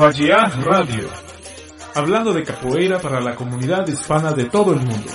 [0.00, 1.10] Vadiar Radio,
[1.94, 5.12] hablando de capoeira para la comunidad hispana de todo el mundo.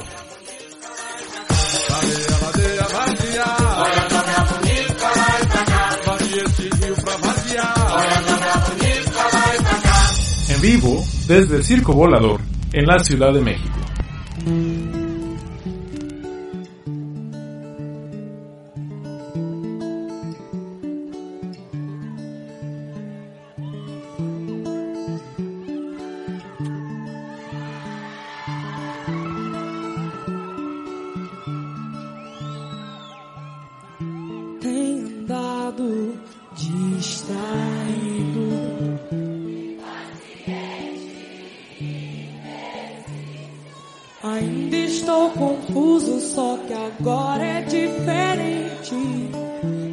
[10.49, 12.39] En vivo desde el Circo Volador
[12.71, 13.79] en la Ciudad de México.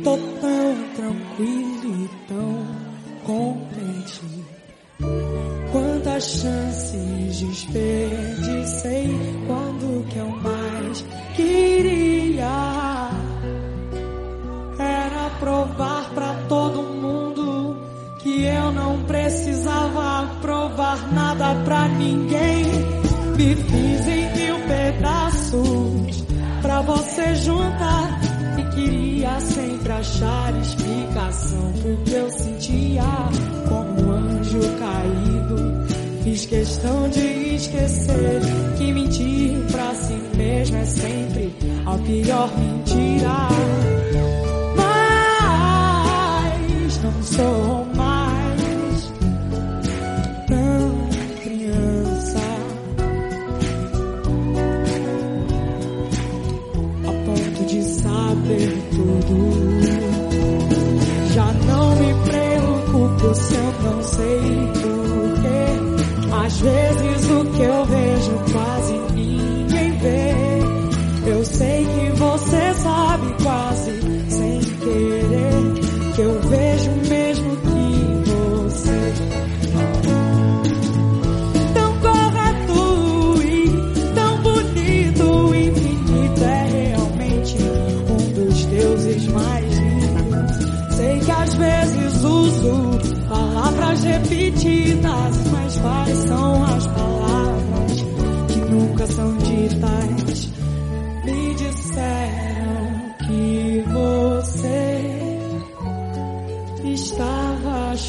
[0.03, 2.67] total tranquilo e tão
[3.25, 4.45] contente.
[5.73, 9.09] Quantas chances desperdicei
[9.47, 13.11] quando que eu mais queria
[14.79, 17.77] era provar para todo mundo
[18.23, 22.52] que eu não precisava provar nada para ninguém.
[30.13, 33.03] achar explicação porque eu sentia
[33.69, 36.23] como um anjo caído.
[36.23, 38.41] Fiz questão de esquecer
[38.77, 41.53] que mentir pra si mesmo é sempre
[41.87, 43.82] a pior mentira.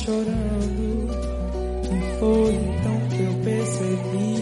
[0.03, 1.07] chorando.
[1.83, 4.33] E foi então que eu percebi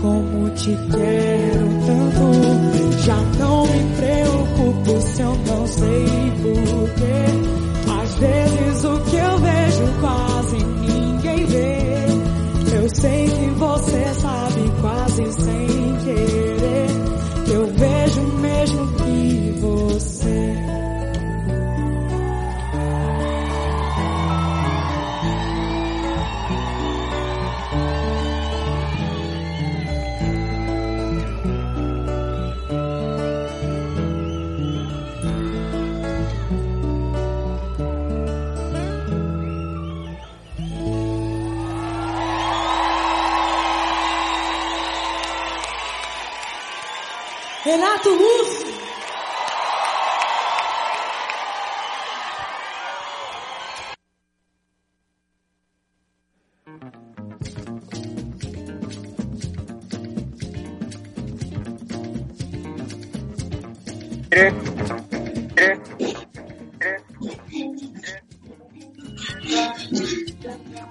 [0.00, 3.02] como te quero tanto.
[3.04, 6.04] Já não me preocupo se eu não sei
[6.42, 7.41] porquê.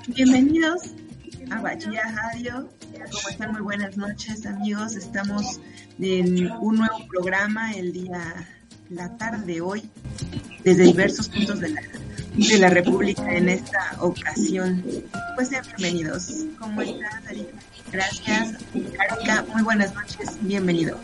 [0.08, 0.94] Bienvenidos
[1.50, 2.70] a Bahía Radio.
[3.12, 3.52] ¿Cómo están?
[3.52, 4.96] Muy buenas noches, amigos.
[4.96, 5.60] Estamos
[6.00, 8.48] en un nuevo programa el día
[8.90, 9.90] la tarde de hoy
[10.64, 11.82] desde diversos puntos de la,
[12.36, 14.84] de la República en esta ocasión.
[15.36, 16.46] Pues sean bienvenidos.
[16.60, 17.22] ¿Cómo estás,
[17.92, 18.56] Gracias,
[18.98, 19.46] Karika.
[19.54, 20.38] Muy buenas noches.
[20.42, 20.98] Bienvenido.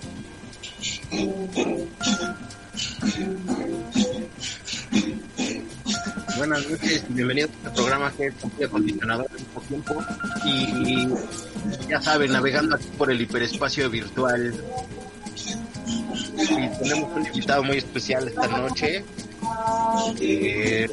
[6.48, 8.34] Buenas noches bienvenidos a este programa que es
[8.66, 10.02] acondicionador al mismo tiempo.
[10.46, 11.10] Y
[11.90, 14.56] ya saben, navegando aquí por el hiperespacio virtual.
[16.16, 19.04] Y tenemos un invitado muy especial esta noche.
[20.22, 20.90] Eh, eh,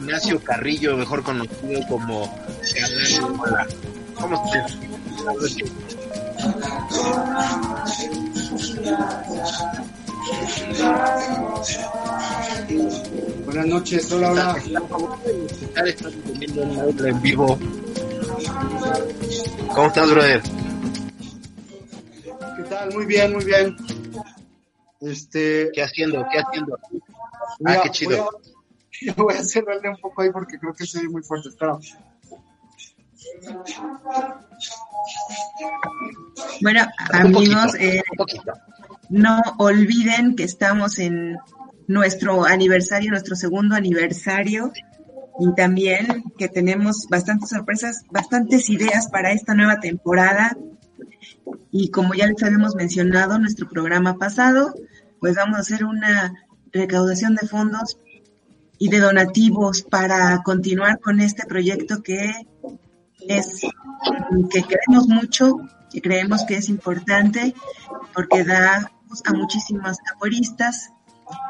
[0.00, 2.38] Ignacio Carrillo, mejor conocido como
[4.14, 4.78] ¿Cómo estás?
[10.78, 11.78] Buenas noches,
[13.48, 14.56] hola, hola.
[17.08, 17.58] en vivo.
[19.74, 20.42] ¿Cómo estás, brother?
[22.56, 22.92] ¿Qué tal?
[22.94, 23.76] Muy bien, muy bien.
[25.00, 25.70] Este.
[25.72, 26.26] ¿Qué haciendo?
[26.30, 26.78] ¿Qué haciendo?
[27.64, 28.30] ah, qué chido.
[29.06, 31.48] Voy a, voy a cerrarle un poco ahí porque creo que soy muy fuerte.
[31.50, 31.78] Espera.
[36.62, 38.02] Bueno, amigos, eh,
[39.10, 41.36] no olviden que estamos en
[41.88, 44.72] nuestro aniversario, nuestro segundo aniversario,
[45.38, 50.56] y también que tenemos bastantes sorpresas, bastantes ideas para esta nueva temporada.
[51.70, 54.74] Y como ya les habíamos mencionado en nuestro programa pasado,
[55.20, 56.34] pues vamos a hacer una
[56.72, 57.98] recaudación de fondos
[58.78, 62.32] y de donativos para continuar con este proyecto que
[63.20, 63.62] es
[64.50, 65.56] que queremos mucho,
[65.90, 67.54] que creemos que es importante
[68.14, 68.90] porque da
[69.24, 70.90] a muchísimas caporistas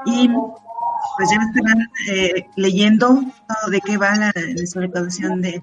[0.06, 5.62] y pues ya estarán eh, leyendo todo de qué va la, la de,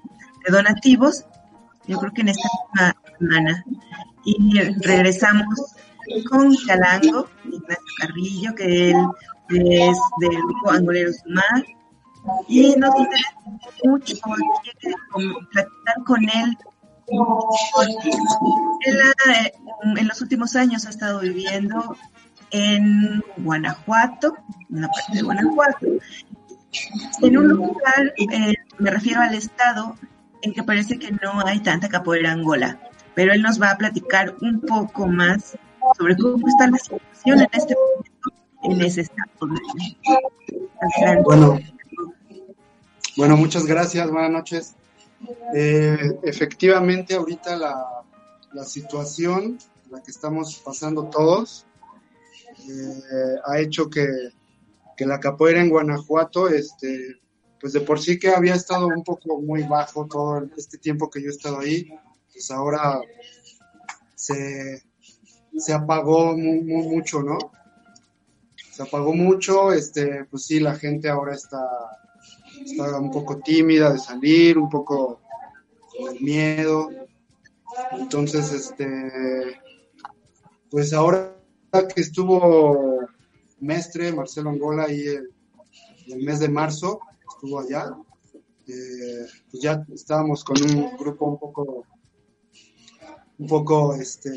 [1.86, 3.64] yo creo que en esta misma semana.
[4.24, 5.76] Y regresamos
[6.30, 8.96] con Calango, Ignacio Carrillo, que él
[9.50, 11.64] es del grupo Angolero Sumar,
[12.48, 13.34] y nos interesa
[13.84, 14.14] mucho
[15.52, 16.56] platicar con él
[18.86, 18.96] él
[19.28, 19.52] eh,
[19.96, 21.96] en los últimos años ha estado viviendo
[22.54, 24.36] en Guanajuato,
[24.70, 25.86] en una parte de Guanajuato,
[27.20, 29.96] en un lugar, eh, me refiero al estado,
[30.40, 32.78] en que parece que no hay tanta capoeira angola,
[33.14, 35.58] pero él nos va a platicar un poco más
[35.98, 38.10] sobre cómo está la situación en este momento
[38.62, 39.28] en ese estado.
[41.24, 41.58] Bueno,
[43.16, 44.74] bueno, muchas gracias, buenas noches.
[45.54, 47.84] Eh, efectivamente, ahorita la,
[48.52, 49.58] la situación,
[49.90, 51.66] la que estamos pasando todos,
[52.68, 54.06] eh, ha hecho que,
[54.96, 57.20] que, la capoeira en Guanajuato, este,
[57.60, 61.22] pues de por sí que había estado un poco muy bajo todo este tiempo que
[61.22, 61.88] yo he estado ahí,
[62.32, 63.00] pues ahora
[64.14, 64.82] se,
[65.56, 67.38] se apagó mucho, ¿no?
[68.72, 71.60] Se apagó mucho, este, pues sí, la gente ahora está
[72.64, 75.20] estaba un poco tímida de salir, un poco
[75.96, 76.90] con el miedo.
[77.92, 79.60] Entonces, este,
[80.70, 81.33] pues ahora
[81.82, 83.00] que estuvo
[83.60, 85.30] Mestre, Marcelo Angola, ahí el,
[86.06, 87.96] el mes de marzo, estuvo allá,
[88.66, 91.84] eh, pues ya estábamos con un grupo un poco,
[93.38, 94.30] un poco, este,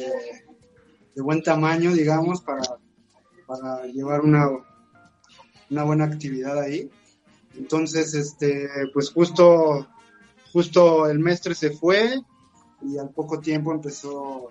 [1.15, 2.63] de buen tamaño, digamos, para,
[3.45, 4.49] para llevar una,
[5.69, 6.89] una buena actividad ahí.
[7.55, 9.87] Entonces, este, pues justo,
[10.51, 12.19] justo el mestre se fue
[12.81, 14.49] y al poco tiempo empezó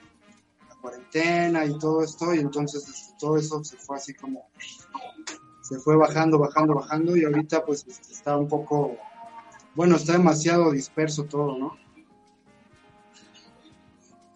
[0.86, 4.48] cuarentena y todo esto, y entonces este, todo eso se fue así como,
[5.62, 8.96] se fue bajando, bajando, bajando, y ahorita pues este, está un poco,
[9.74, 11.76] bueno, está demasiado disperso todo, ¿no?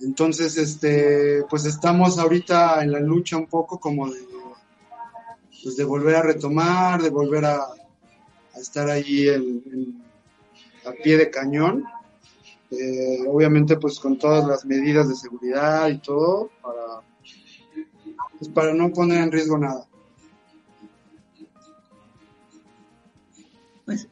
[0.01, 4.21] Entonces, este, pues estamos ahorita en la lucha un poco como de,
[5.63, 7.67] pues de volver a retomar, de volver a,
[8.57, 10.03] estar allí en,
[10.85, 11.85] a pie de cañón.
[12.71, 17.03] Eh, obviamente pues con todas las medidas de seguridad y todo para,
[18.39, 19.87] pues, para no poner en riesgo nada.
[23.85, 24.07] Pues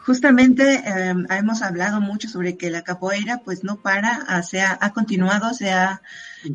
[0.00, 4.92] justamente em, hemos hablado mucho sobre que la capoeira pues no para, se ha, ha,
[4.92, 6.02] continuado, se ha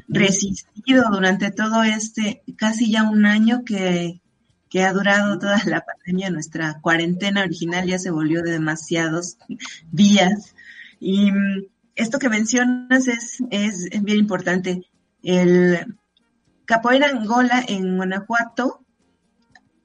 [0.08, 4.22] resistido durante todo este casi ya un año que,
[4.70, 9.38] que ha durado toda la pandemia, nuestra cuarentena original ya se volvió de demasiados
[9.92, 10.55] días.
[11.06, 14.88] Y mm, esto que mencionas es, es bien importante.
[15.22, 15.98] El
[16.66, 18.80] Capoeira Angola en Guanajuato,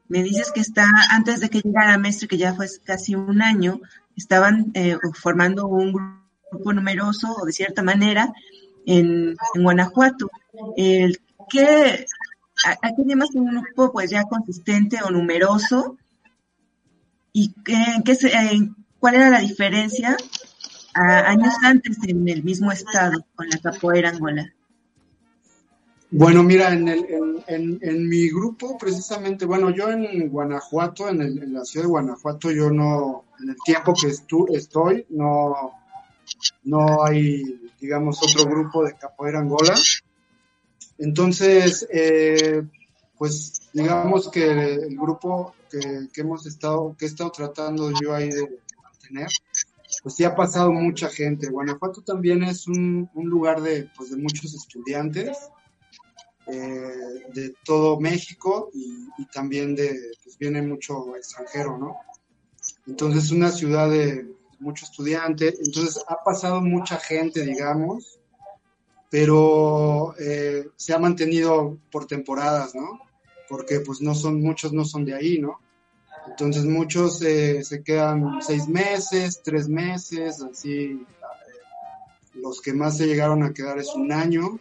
[0.09, 3.83] me dices que está, antes de que llegara Mestre, que ya fue casi un año,
[4.17, 5.93] estaban eh, formando un
[6.51, 8.33] grupo numeroso, o de cierta manera,
[8.87, 10.31] en, Guanajuato.
[10.75, 12.07] ¿qué,
[12.81, 15.99] aquí tenemos un grupo pues ya consistente o numeroso.
[17.35, 17.77] ¿Y qué,
[18.99, 20.17] cuál era la diferencia
[20.95, 24.53] a años antes en el mismo estado con la capoeira angola?
[26.13, 27.07] Bueno, mira, en, el,
[27.47, 31.91] en, en, mi grupo, precisamente, bueno, yo en Guanajuato, en, el, en, la ciudad de
[31.91, 35.73] Guanajuato, yo no, en el tiempo que estu, estoy, no,
[36.65, 39.75] no hay, digamos, otro grupo de capoeira angola.
[40.99, 42.63] Entonces, eh,
[43.17, 48.31] pues, digamos que el grupo que, que, hemos estado, que he estado tratando yo ahí
[48.31, 49.29] de mantener,
[50.03, 51.51] pues sí ha pasado mucha gente.
[51.51, 55.51] Guanajuato también es un, lugar de, pues, de muchos estudiantes
[56.47, 56.93] eh,
[57.35, 61.97] de todo México y, también de, pues viene mucho extranjero, ¿no?
[62.87, 64.27] Entonces es una ciudad de
[64.59, 68.19] mucho estudiante, entonces ha pasado mucha gente, digamos,
[69.11, 73.01] pero eh, se ha mantenido por temporadas, ¿no?
[73.49, 75.61] Porque pues no son, muchos no son de ahí, ¿no?
[76.29, 81.05] Entonces muchos eh, se quedan seis meses, tres meses, así.
[82.35, 84.59] Los que más se llegaron a quedar es un año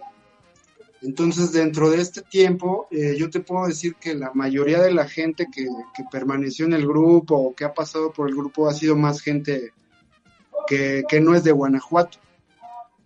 [1.01, 5.07] entonces, dentro de este tiempo, eh, yo te puedo decir que la mayoría de la
[5.07, 5.65] gente que,
[6.11, 9.71] permaneció en el grupo o que ha pasado por el grupo ha sido más gente
[10.67, 12.19] que, no es de Guanajuato,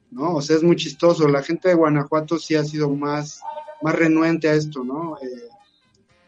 [0.10, 0.36] ¿no?
[0.36, 1.28] O sea, es muy chistoso.
[1.28, 3.42] La gente de Guanajuato sí ha sido más,
[3.82, 5.18] más renuente a esto, ¿no?
[5.22, 5.50] Eh,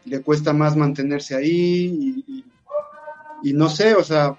[0.06, 2.24] le cuesta más mantenerse ahí
[3.42, 4.36] y, no sé, o sea,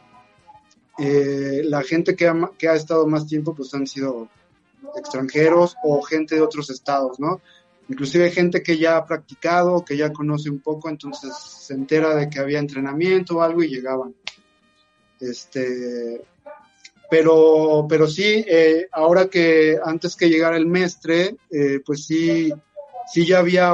[0.98, 4.30] eh, la gente que ha, que ha estado más tiempo, pues han sido
[4.98, 7.42] extranjeros o gente de otros estados, ¿no?
[7.90, 12.30] Inclusive gente que ya ha practicado, que ya conoce un poco, entonces se entera de
[12.30, 14.14] que había entrenamiento o algo y llegaban.
[15.20, 16.22] Este,
[17.10, 22.52] pero, pero sí, eh, ahora que antes que llegara el mestre, eh, pues sí,
[23.12, 23.72] sí ya había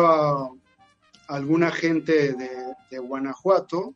[1.27, 3.95] alguna gente de, Guanajuato,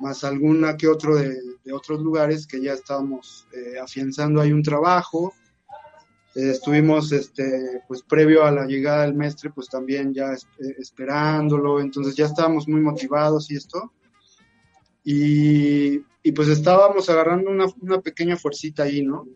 [0.00, 1.38] más alguna que otro de,
[1.72, 5.32] otros lugares que ya estábamos eh, afianzando ahí un trabajo
[6.34, 12.16] estuvimos, este, pues previo a la llegada del mestre, pues también ya eh, esperándolo, entonces
[12.16, 13.92] ya estábamos muy motivados y esto.
[15.04, 19.26] Y, y pues estábamos agarrando una, una, pequeña fuercita ahí, ¿no?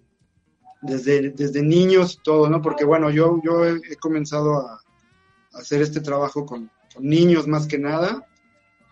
[0.81, 2.63] Desde, desde niños y todo, ¿no?
[2.63, 4.81] Porque bueno, yo, yo he, comenzado a,
[5.53, 6.71] hacer este trabajo con,
[7.01, 8.27] niños más que nada,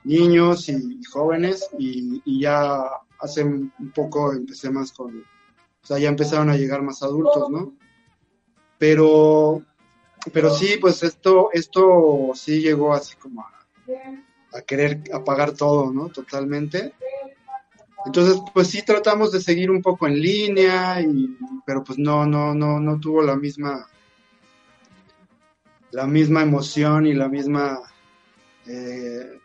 [0.05, 2.83] niños y, jóvenes, y, ya
[3.21, 7.75] hace un poco empecé más con, o sea, ya empezaron a llegar más adultos, ¿no?
[8.79, 9.63] Pero,
[10.33, 16.09] pero sí, pues esto, esto sí llegó así como a, querer apagar todo, ¿no?
[16.09, 16.95] Totalmente.
[18.07, 21.37] Entonces, pues sí tratamos de seguir un poco en línea, y,
[21.67, 23.87] pero pues no, no, no, no tuvo la misma,
[25.91, 27.81] la misma emoción y la misma,
[28.69, 29.39] eh,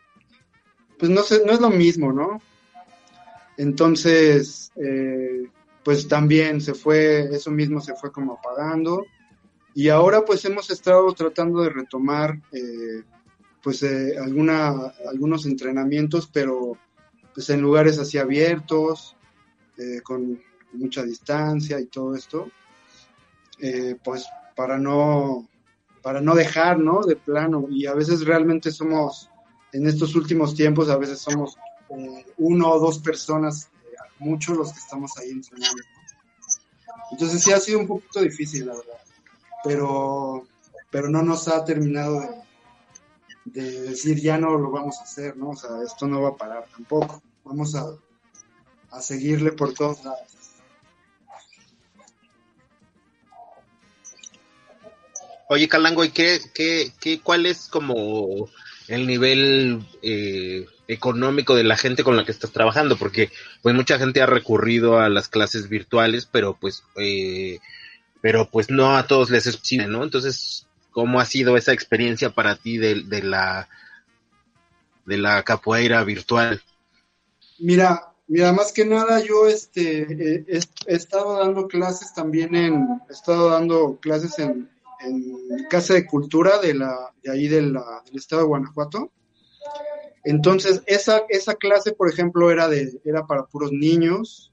[0.98, 2.42] pues no sé, no es lo mismo, ¿no?
[3.58, 5.48] Entonces, eh,
[5.84, 9.06] pues también se fue, eso mismo se fue como apagando.
[9.74, 13.04] Y ahora pues hemos estado tratando de retomar eh,
[13.64, 13.84] pues
[14.20, 16.78] alguna, algunos entrenamientos, pero
[17.34, 19.16] pues en lugares así abiertos,
[20.04, 20.40] con
[20.74, 22.52] mucha distancia y todo esto,
[24.04, 25.48] pues para no,
[26.02, 27.02] para no dejar, ¿no?
[27.02, 27.68] De plano.
[27.70, 29.30] Y a veces realmente somos,
[29.74, 31.58] en estos últimos tiempos, a veces somos
[32.38, 33.70] uno o dos personas,
[34.20, 35.84] muchos los que estamos ahí entrenando.
[37.12, 39.02] Entonces sí ha sido un poquito difícil, la verdad
[39.64, 40.48] pero,
[40.90, 42.44] pero no nos ha terminado
[43.46, 45.50] de, decir ya no lo vamos a hacer, ¿no?
[45.50, 47.22] O sea, esto no va a parar tampoco.
[47.44, 47.86] Vamos a,
[48.92, 50.41] a seguirle por todos lados.
[55.54, 58.48] Oye, Calango, ¿y qué, qué, qué, cuál es como
[58.88, 62.96] el nivel eh, económico de la gente con la que estás trabajando?
[62.96, 63.30] Porque
[63.62, 67.60] pues mucha gente ha recurrido a las clases virtuales, pero pues eh,
[68.22, 70.06] pero pues no a todos les es posible, ¿no?
[70.06, 73.68] Entonces, ¿cómo ha sido esa experiencia para ti de, de la
[75.06, 76.64] de la capoeira virtual?
[77.60, 83.50] Mira, mira, más que nada yo este he, estado dando clases también en, he estado
[83.50, 84.71] dando clases en,
[85.04, 89.12] en Casa de Cultura de la, de ahí de la, del estado de Guanajuato.
[90.24, 94.52] Entonces, esa, esa clase, por ejemplo, era de, era para puros niños,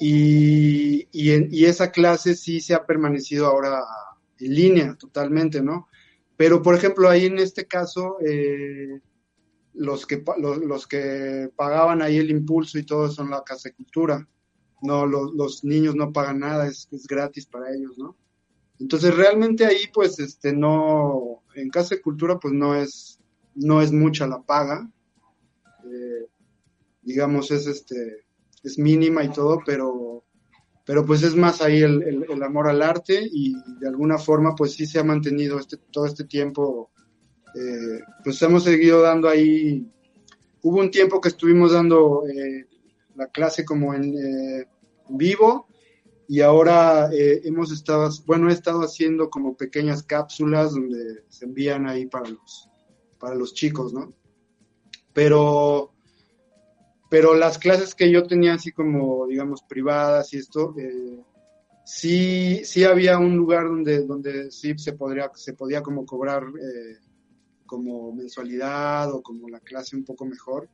[0.00, 3.82] y, y, esa clase sí se ha permanecido ahora
[4.38, 5.88] en línea totalmente, ¿no?
[6.36, 9.00] Pero, por ejemplo, ahí en este caso, eh,
[9.74, 14.28] los, que, los, que pagaban ahí el impulso y todo son la Casa de Cultura.
[14.80, 18.16] No, los, los niños no pagan nada, es, es, gratis para ellos, ¿no?
[18.82, 23.20] Entonces, realmente ahí, pues, este, no, en Casa de Cultura pues no es,
[23.54, 24.90] no es mucha la paga,
[25.84, 26.26] eh,
[27.02, 28.24] digamos es este,
[28.64, 30.24] es mínima y todo, pero,
[30.84, 34.84] pero pues es más ahí el, amor al arte y de alguna forma pues sí
[34.84, 36.90] se ha mantenido este, todo este tiempo,
[37.54, 39.88] eh, pues hemos seguido dando ahí,
[40.62, 42.66] hubo un tiempo que estuvimos dando eh,
[43.14, 44.12] la clase como en
[45.08, 45.68] vivo,
[46.28, 51.86] y ahora eh, hemos estado, bueno, he estado haciendo como pequeñas cápsulas donde se envían
[51.86, 52.68] ahí para los,
[53.18, 54.12] para los chicos, ¿no?
[55.12, 55.92] Pero,
[57.10, 61.22] pero las clases que yo tenía así como, digamos, privadas y esto, eh,
[61.84, 66.98] sí, sí había un lugar donde, donde sí se podría, se podía como cobrar eh,
[67.66, 70.68] como mensualidad o como la clase un poco mejor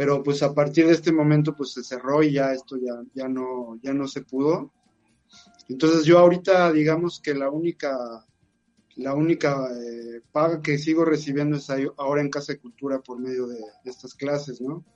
[0.00, 3.28] pero pues a partir de este momento pues se cerró y ya esto ya, ya
[3.28, 4.72] no, ya no se pudo.
[5.68, 8.26] Entonces yo ahorita digamos que la única,
[8.96, 13.46] la única eh, paga que sigo recibiendo es ahora en Casa de Cultura por medio
[13.46, 14.86] de, estas clases, ¿no?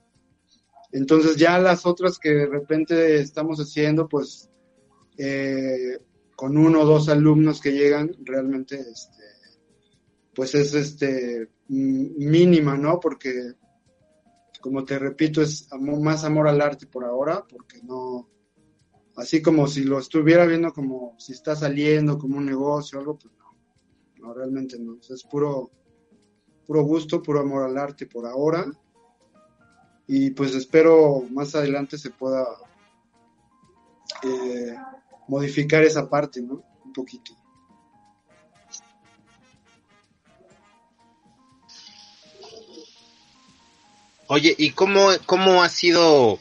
[0.90, 4.49] Entonces ya las otras que de repente estamos haciendo, pues
[5.18, 5.99] eh,
[6.34, 9.23] con uno o dos alumnos que llegan, realmente, este,
[10.34, 12.99] pues es este mínima, ¿no?
[13.00, 13.52] Porque,
[14.64, 18.30] como te repito, es más amor al arte por ahora, porque no,
[19.14, 23.30] así como si lo estuviera viendo como si está saliendo como un negocio algo, pues
[23.37, 23.54] no,
[24.23, 25.71] no realmente no, es puro,
[26.66, 28.64] puro gusto, puro amor al arte por ahora
[30.06, 32.47] y pues espero más adelante se pueda
[34.23, 34.75] eh,
[35.28, 36.64] modificar esa parte, ¿no?
[36.87, 37.37] Un poquito.
[44.35, 46.41] Oye, ¿y cómo, cómo ha sido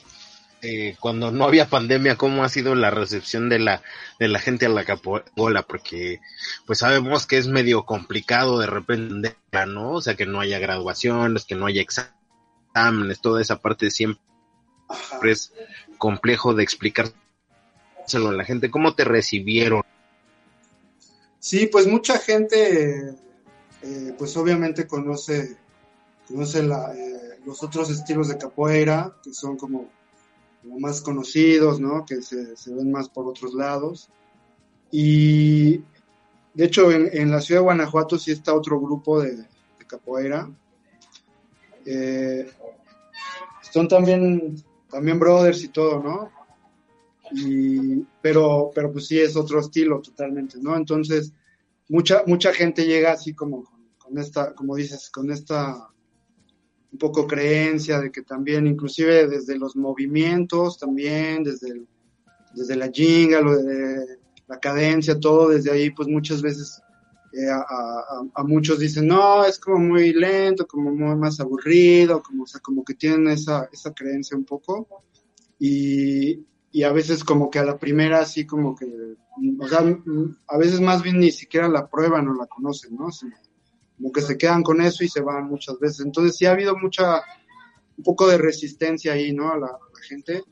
[0.64, 3.84] eh, cuando no había pandemia, cómo ha sido la recepción de la,
[4.20, 6.20] de la gente a la capoeira, porque
[6.66, 9.36] pues sabemos que es medio complicado de repente,
[9.68, 9.92] ¿no?
[9.92, 14.20] O sea, que no haya graduaciones, que no haya exámenes, toda esa parte siempre
[15.22, 15.54] es
[16.00, 17.20] complejo de explicárselo
[18.30, 18.72] a la gente.
[18.72, 19.84] ¿Cómo te recibieron?
[21.38, 23.14] Sí, pues mucha gente,
[23.84, 25.58] eh, pues obviamente conoce,
[26.28, 29.90] conoce eh, los otros estilos de capoeira, que son como
[30.64, 32.06] más conocidos, ¿no?
[32.06, 34.10] Que se, ven más por otros lados.
[34.92, 35.78] Y
[36.54, 39.46] de hecho, en, la ciudad de Guanajuato sí está otro grupo de,
[39.88, 40.50] capoeira.
[41.86, 42.50] Eh,
[43.62, 46.32] son también, también brothers y todo, ¿no?
[48.22, 50.76] pero, pero pues sí es otro estilo totalmente, ¿no?
[50.76, 51.34] Entonces,
[51.90, 53.64] mucha, mucha gente llega así como
[53.98, 55.90] con esta, como dices, con esta
[56.94, 61.82] un poco creencia de que también, inclusive desde los movimientos, también desde,
[62.54, 66.80] desde la jinga, lo de la cadencia, todo desde ahí, pues muchas veces
[67.34, 72.48] eh, a, muchos dicen, no, es como muy lento, como muy más aburrido, como, o
[72.48, 74.88] sea, como que tienen esa, esa creencia un poco.
[75.58, 78.86] Y, y a veces como que a la primera así como que,
[79.60, 79.80] o sea,
[80.48, 83.08] a veces más bien ni siquiera la prueban o la conocen, ¿no?
[83.98, 86.06] Como que se quedan con eso y se van muchas veces.
[86.06, 87.22] Entonces sí ha habido mucha,
[87.98, 89.52] un poco de resistencia ahí, ¿no?
[89.52, 90.44] A la, gente.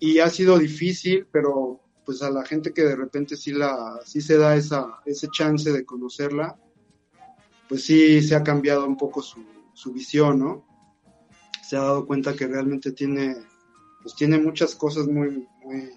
[0.00, 4.20] Y ha sido difícil, pero pues a la gente que de repente sí la, sí
[4.20, 6.58] se da esa, ese chance de conocerla,
[7.68, 10.66] pues sí se ha cambiado un poco su, su visión, ¿no?
[11.62, 13.36] Se ha dado cuenta que realmente tiene,
[14.02, 15.90] pues tiene muchas cosas muy, muy,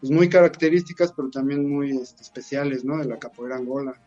[0.00, 2.96] pues muy características, pero también muy este, especiales, ¿no?
[2.98, 4.00] De la capoeira angola.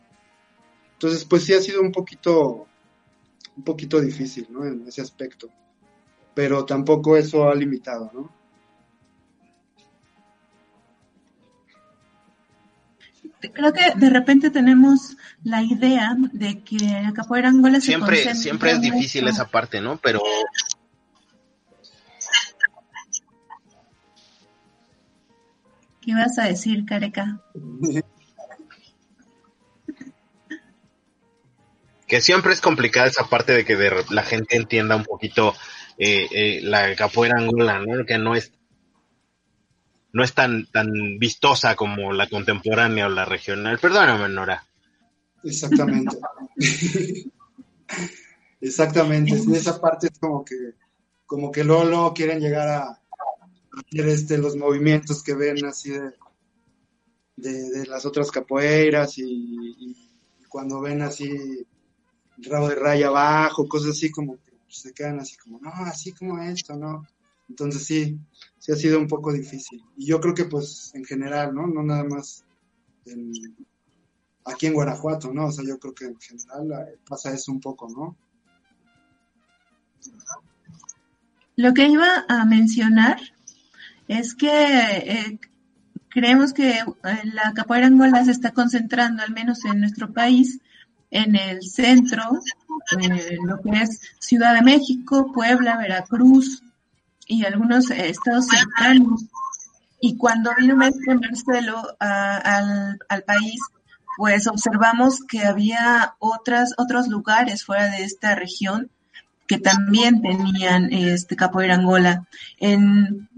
[0.97, 2.65] Entonces, pues sí ha sido un poquito,
[3.55, 4.65] un poquito difícil, ¿no?
[4.65, 5.47] En ese aspecto.
[6.33, 8.31] Pero tampoco eso ha limitado, ¿no?
[13.53, 18.81] Creo que de repente tenemos la idea de que la capoeira angola siempre, siempre es
[18.81, 19.97] difícil esa parte, ¿no?
[19.97, 20.19] Pero
[26.01, 27.39] ¿Qué ibas a decir, Careca?
[32.17, 33.77] que siempre es complicada esa parte de que
[34.09, 35.53] la gente entienda un poquito
[35.99, 38.03] eh, eh, la capoeira angola, ¿no?
[38.07, 38.51] Que no es
[40.13, 43.77] no es tan tan vistosa como la contemporánea o la regional.
[43.77, 44.65] Perdóname, Nora.
[45.43, 46.17] Exactamente.
[48.61, 49.37] Exactamente.
[49.37, 50.73] En esa parte es como que
[51.27, 52.99] como que luego, quieren llegar a,
[53.77, 56.13] hacer este los movimientos que ven así de,
[57.35, 59.95] de, las otras capoeiras y
[60.49, 61.67] cuando ven así
[62.37, 66.41] rabo de raya abajo, cosas así como que se quedan así como, no, así como
[66.41, 67.07] esto, ¿no?
[67.49, 68.19] Entonces sí,
[68.59, 69.83] sí ha sido un poco difícil.
[69.95, 71.67] Y yo creo que pues en general, ¿no?
[71.67, 72.43] No nada más
[74.45, 75.47] aquí en Guanajuato, ¿no?
[75.47, 78.17] O sea, yo creo que en general pasa eso un poco, ¿no?
[81.55, 83.19] Lo que iba a mencionar
[84.07, 85.39] es que eh,
[86.09, 86.85] creemos que eh,
[87.33, 90.59] la capoeira angola se está concentrando, al menos en nuestro país,
[91.11, 92.23] en el centro,
[92.99, 96.63] eh, lo que es Ciudad de México, Puebla, Veracruz
[97.27, 99.25] y algunos estados cercanos.
[99.99, 103.59] Y cuando vino Maestro Marcelo al, al país,
[104.17, 108.89] pues observamos que había otras, otros lugares fuera de esta región
[109.47, 112.27] que también tenían este capoeira angola.
[112.59, 113.29] En,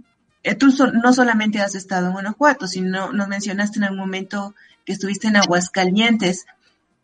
[0.44, 4.56] eh, tú no solamente has estado en Guanajuato, sino nos mencionaste en algún momento
[4.86, 6.46] que estuviste en Aguascalientes.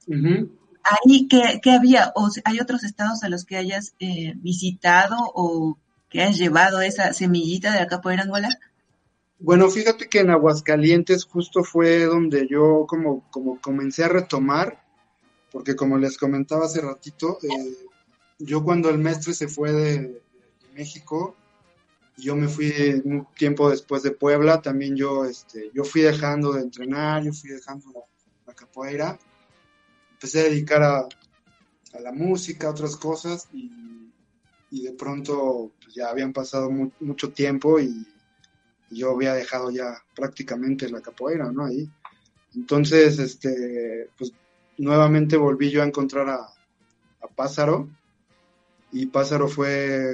[0.08, 2.12] Ahí, ¿qué, había?
[2.16, 5.78] ¿O hay otros estados a los que hayas eh, visitado o
[6.10, 8.50] que hayas llevado esa semillita de la capoeira angola?
[9.40, 14.84] Bueno, fíjate que en Aguascalientes justo fue donde yo como, como comencé a retomar,
[15.52, 17.76] porque como les comentaba hace ratito, eh,
[18.40, 20.22] yo cuando el maestro se fue de,
[20.76, 21.36] México,
[22.18, 26.62] yo me fui un tiempo después de Puebla, también yo, este, yo fui dejando de
[26.62, 27.86] entrenar, yo fui dejando
[28.46, 29.18] la, capoeira,
[30.26, 31.08] empecé a dedicar a,
[32.02, 38.08] la música, a otras cosas, y, de pronto pues, ya habían pasado mucho tiempo y,
[38.92, 41.66] yo había dejado ya prácticamente la capoeira, ¿no?
[41.66, 41.90] Ahí.
[42.56, 44.32] Entonces, este, pues
[44.78, 47.90] nuevamente volví yo a encontrar a, a Pázaro,
[48.92, 50.14] y Pázaro fue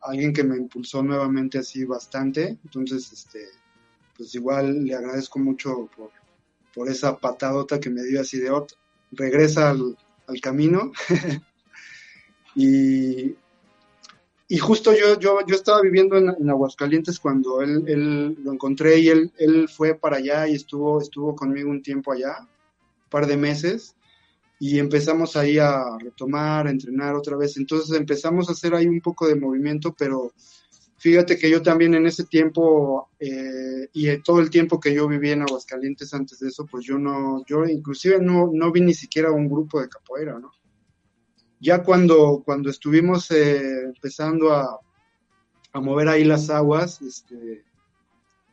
[0.00, 3.40] alguien que me impulsó nuevamente así bastante, entonces este
[4.16, 6.10] pues igual le agradezco mucho por,
[6.74, 8.76] por esa patadota que me dio así de otro,
[9.12, 9.96] regresa al,
[10.42, 10.92] camino
[12.54, 13.34] y,
[14.48, 19.08] y justo yo, yo, yo estaba viviendo en, Aguascalientes cuando él, él, lo encontré y
[19.08, 23.36] él, él fue para allá y estuvo, estuvo conmigo un tiempo allá, un par de
[23.36, 23.94] meses
[24.60, 27.56] y empezamos ahí a retomar, a entrenar otra vez.
[27.56, 30.32] Entonces empezamos a hacer ahí un poco de movimiento, pero
[30.98, 35.30] fíjate que yo también en ese tiempo eh, y todo el tiempo que yo viví
[35.30, 39.30] en Aguascalientes antes de eso, pues yo no, yo inclusive no, no vi ni siquiera
[39.30, 40.50] un grupo de capoeira, ¿no?
[41.60, 44.78] Ya cuando, cuando estuvimos eh, empezando a,
[45.72, 47.64] a, mover ahí las aguas, este,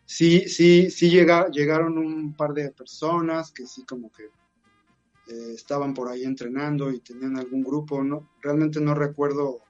[0.05, 5.93] sí, sí, sí llega, llegaron un par de personas que sí como que eh, estaban
[5.93, 9.61] por ahí entrenando y tenían algún grupo, no, realmente no recuerdo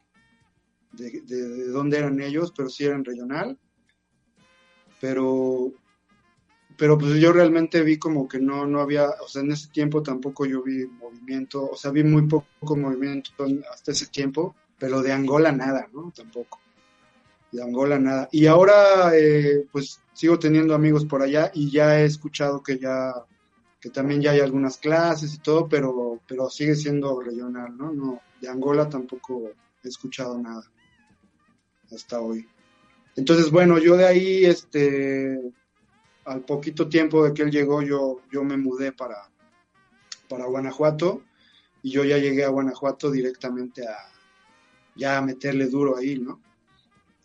[0.95, 3.58] de, dónde eran ellos, pero sí eran regional.
[5.01, 5.71] Pero,
[6.77, 10.01] pero pues yo realmente vi como que no, no había, o sea, en ese tiempo
[10.01, 13.31] tampoco yo vi movimiento, o sea, vi muy poco movimiento
[13.71, 16.12] hasta ese tiempo, pero de Angola nada, ¿no?
[16.15, 16.60] Tampoco.
[17.51, 18.27] De Angola nada.
[18.31, 23.13] Y ahora, eh, pues sigo teniendo amigos por allá y ya he escuchado que ya
[23.79, 27.93] que también ya hay algunas clases y todo, pero, pero sigue siendo regional, ¿no?
[27.93, 29.51] no de Angola tampoco
[29.84, 30.63] he escuchado nada
[31.93, 32.48] hasta hoy.
[33.15, 35.39] Entonces, bueno, yo de ahí, este,
[36.26, 39.30] al poquito tiempo de que él llegó, yo, yo me mudé para,
[40.28, 41.24] para Guanajuato
[41.82, 43.95] y yo ya llegué a Guanajuato directamente a
[44.95, 46.39] ya a meterle duro ahí, ¿no?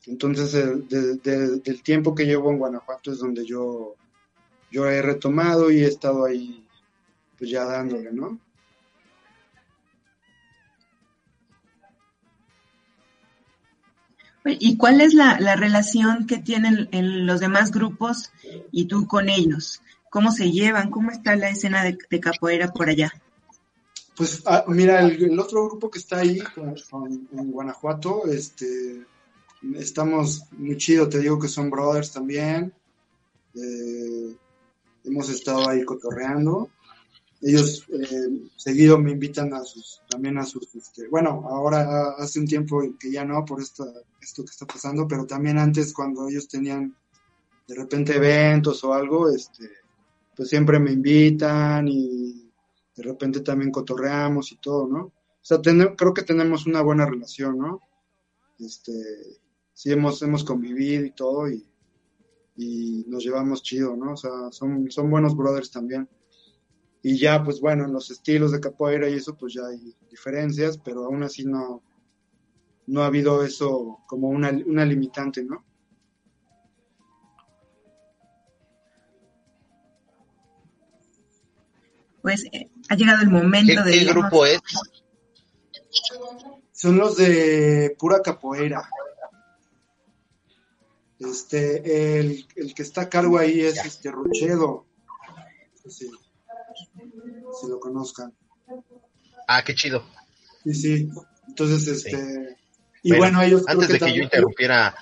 [0.07, 0.53] Entonces,
[0.89, 3.95] del tiempo que llevo en Guanajuato es donde yo
[4.71, 6.65] yo he retomado y he estado ahí
[7.39, 8.39] pues ya dándole, ¿no?
[14.59, 16.89] ¿Y cuál es la, relación que tienen
[17.27, 18.33] los demás grupos
[18.73, 19.83] y tú con ellos?
[20.11, 20.91] ¿Cómo se llevan?
[20.91, 23.13] ¿Cómo está la escena de, capoeira por allá?
[24.17, 26.43] Pues ah, mira, el, otro grupo que está ahí
[27.33, 29.07] en Guanajuato, este,
[29.77, 32.73] estamos muy chido, te digo que son brothers también.
[33.55, 34.37] Eh,
[35.05, 36.69] hemos estado ahí cotorreando.
[37.43, 42.47] Ellos eh, seguido me invitan a sus, también a sus, este, bueno, ahora hace un
[42.47, 46.49] tiempo que ya no por esto, esto que está pasando, pero también antes cuando ellos
[46.49, 46.95] tenían
[47.67, 49.71] de repente eventos o algo, este,
[50.37, 52.51] pues siempre me invitan y
[52.95, 55.01] de repente también cotorreamos y todo, ¿no?
[55.05, 55.59] O sea,
[55.97, 57.81] creo que tenemos una buena relación, ¿no?
[58.59, 58.93] Este,
[59.73, 61.65] sí hemos, hemos convivido y todo y
[62.61, 64.13] y nos llevamos chido, ¿no?
[64.13, 66.09] O sea, son, son buenos brothers también.
[67.03, 70.79] Y ya, pues bueno, en los estilos de capoeira y eso, pues ya hay diferencias,
[70.79, 71.83] pero aún así no,
[72.87, 75.65] no ha habido eso como una, una limitante, ¿no?
[82.23, 83.93] Pues eh, ha llegado el momento de...
[83.93, 84.61] ¿Qué grupo es?
[86.73, 88.89] Son los de pura capoeira.
[91.19, 94.87] Este, el, que está a cargo ahí es este Rochedo.
[97.59, 98.33] Si lo conozcan.
[99.47, 100.05] Ah, qué chido.
[100.65, 101.09] Sí, sí.
[101.49, 102.57] Entonces, este...
[103.03, 103.65] Y bueno, ellos...
[103.67, 104.95] Antes de que yo interrumpiera...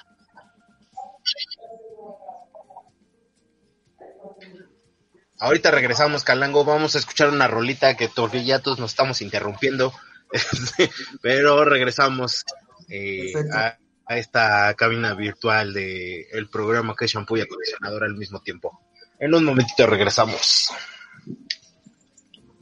[5.40, 6.64] Ahorita regresamos, Calango.
[6.64, 9.92] Vamos a escuchar una rolita que todavía todos nos estamos interrumpiendo.
[11.22, 12.44] Pero regresamos
[12.88, 18.40] eh, a, esta cabina virtual de el programa que es shampoo y acondicionador al mismo
[18.40, 18.80] tiempo.
[19.20, 20.70] En un momentito regresamos.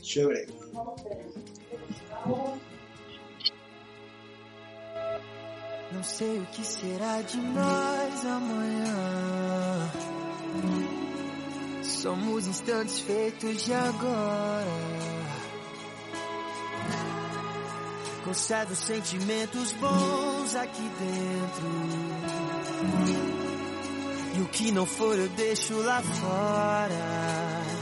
[0.06, 0.46] Chévere.
[5.92, 9.90] Não sei o que será de nós amanhã.
[11.82, 14.66] Somos instantes feitos de agora.
[18.24, 21.66] Conservo sentimentos bons aqui dentro.
[24.36, 27.75] E o que não for eu deixo lá fora.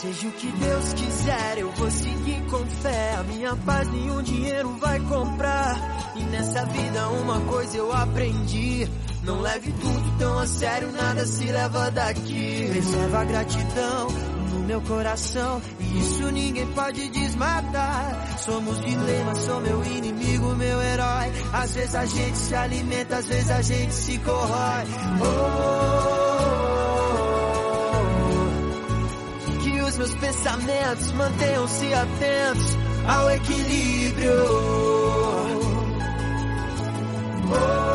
[0.00, 3.16] Seja o que Deus quiser, eu vou seguir com fé.
[3.18, 6.12] A minha paz nenhum dinheiro vai comprar.
[6.14, 8.88] E nessa vida uma coisa eu aprendi.
[9.24, 12.70] Não leve tudo tão a sério, nada se leva daqui.
[12.72, 14.08] Reserva gratidão
[14.52, 15.60] no meu coração.
[15.80, 18.38] E isso ninguém pode desmatar.
[18.38, 21.32] Somos dilema, sou meu inimigo, meu herói.
[21.52, 24.84] Às vezes a gente se alimenta, às vezes a gente se corrói.
[25.20, 26.27] Oh,
[29.98, 34.32] meus pensamentos mantenham-se atentos ao equilíbrio.
[37.50, 37.88] Oh,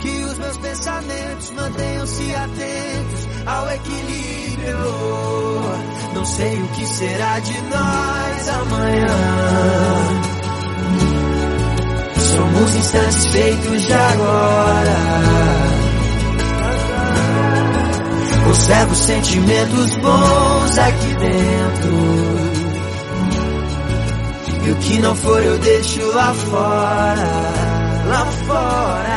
[0.00, 4.78] que os meus pensamentos mantenham-se atentos ao equilíbrio.
[6.14, 9.06] Não sei o que será de nós amanhã.
[12.36, 15.65] Somos instantes feitos de agora.
[18.56, 21.92] Conservo sentimentos bons aqui dentro.
[24.64, 27.16] E o que não for eu deixo lá fora.
[28.08, 29.15] Lá fora.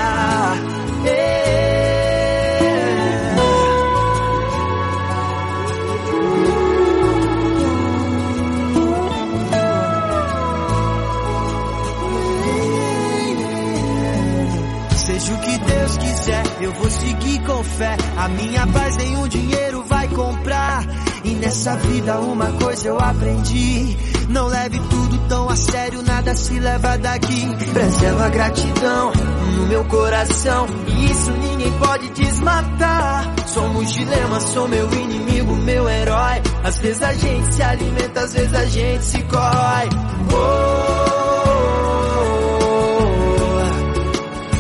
[16.62, 17.96] Eu vou seguir com fé.
[18.18, 20.84] A minha paz nenhum dinheiro vai comprar.
[21.24, 23.98] E nessa vida uma coisa eu aprendi.
[24.30, 27.56] Não leve tudo tão a sério, nada se leva daqui.
[27.74, 29.12] Preserva a gratidão
[29.58, 30.68] no meu coração.
[30.88, 33.34] E isso ninguém pode desmatar.
[33.48, 36.42] Somos dilema, sou meu inimigo, meu herói.
[36.64, 39.90] Às vezes a gente se alimenta, às vezes a gente se corrói.
[40.32, 41.00] Oh,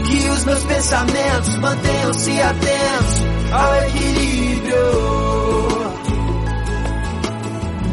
[0.03, 1.55] que os meus pensamentos
[2.19, 4.75] mantenham-se atentos ao equilíbrio.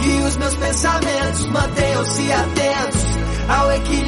[0.00, 3.02] que os meus pensamentos mantenham-se atentos
[3.48, 4.01] ao equilíbrio.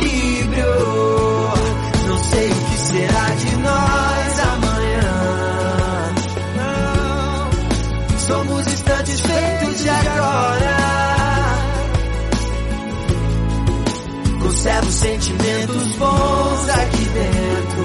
[15.05, 17.85] Sentimentos bons aqui dentro.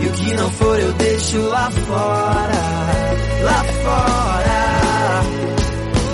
[0.00, 2.62] E o que não for eu deixo lá fora.
[3.42, 5.22] Lá fora.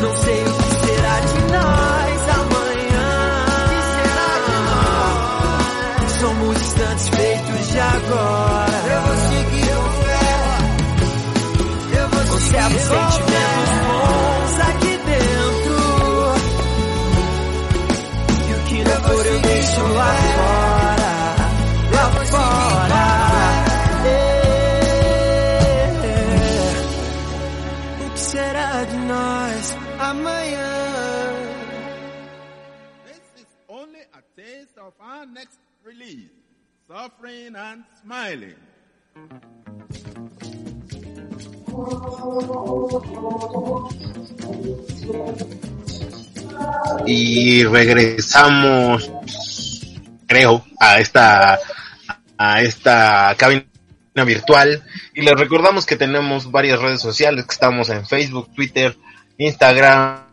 [0.03, 3.11] Não sei o que será de nós amanhã.
[6.20, 8.83] Somos instantes feitos de agora.
[8.94, 10.29] Eu vou seguir com fé.
[12.01, 13.63] Eu vou Conservo sentimentos
[19.82, 21.14] lá fora.
[21.94, 23.04] Lá fora.
[28.12, 30.72] Que será de nós amanhã?
[33.06, 36.30] This is only a taste of our next release,
[36.88, 38.56] Suffering and Smiling.
[47.06, 49.10] y regresamos
[50.26, 51.58] creo a esta
[52.37, 53.64] a esta cabina
[54.26, 54.82] virtual
[55.14, 58.96] y les recordamos que tenemos varias redes sociales que estamos en Facebook, Twitter,
[59.38, 60.24] Instagram,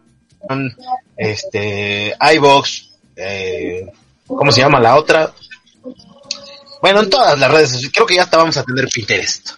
[1.18, 3.92] este iBox, eh,
[4.28, 5.34] ¿cómo se llama la otra?
[6.82, 9.52] Bueno, en todas las redes sociales, creo que ya hasta vamos a tener Pinterest.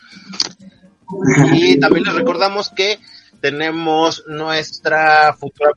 [1.53, 2.99] Y también les recordamos que
[3.39, 5.71] tenemos nuestra futura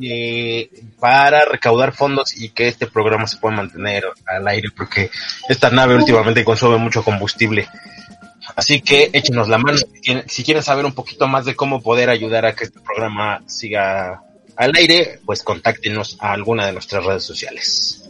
[0.00, 5.10] eh, para recaudar fondos y que este programa se pueda mantener al aire porque
[5.48, 7.68] esta nave últimamente consume mucho combustible.
[8.54, 9.78] Así que échenos la mano
[10.26, 14.22] si quieren saber un poquito más de cómo poder ayudar a que este programa siga
[14.56, 18.08] al aire, pues contáctenos a alguna de nuestras redes sociales.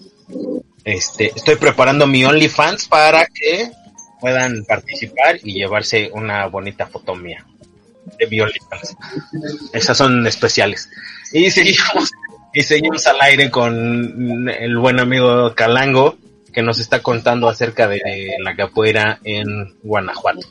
[0.85, 3.71] Este, estoy preparando mi OnlyFans para que
[4.21, 7.45] puedan participar y llevarse una bonita foto mía
[8.19, 8.27] de.
[9.73, 10.89] Esas son especiales.
[11.33, 12.13] Y seguimos,
[12.53, 16.17] y seguimos al aire con el buen amigo Calango,
[16.53, 18.03] que nos está contando acerca de
[18.43, 20.47] la capoeira en Guanajuato.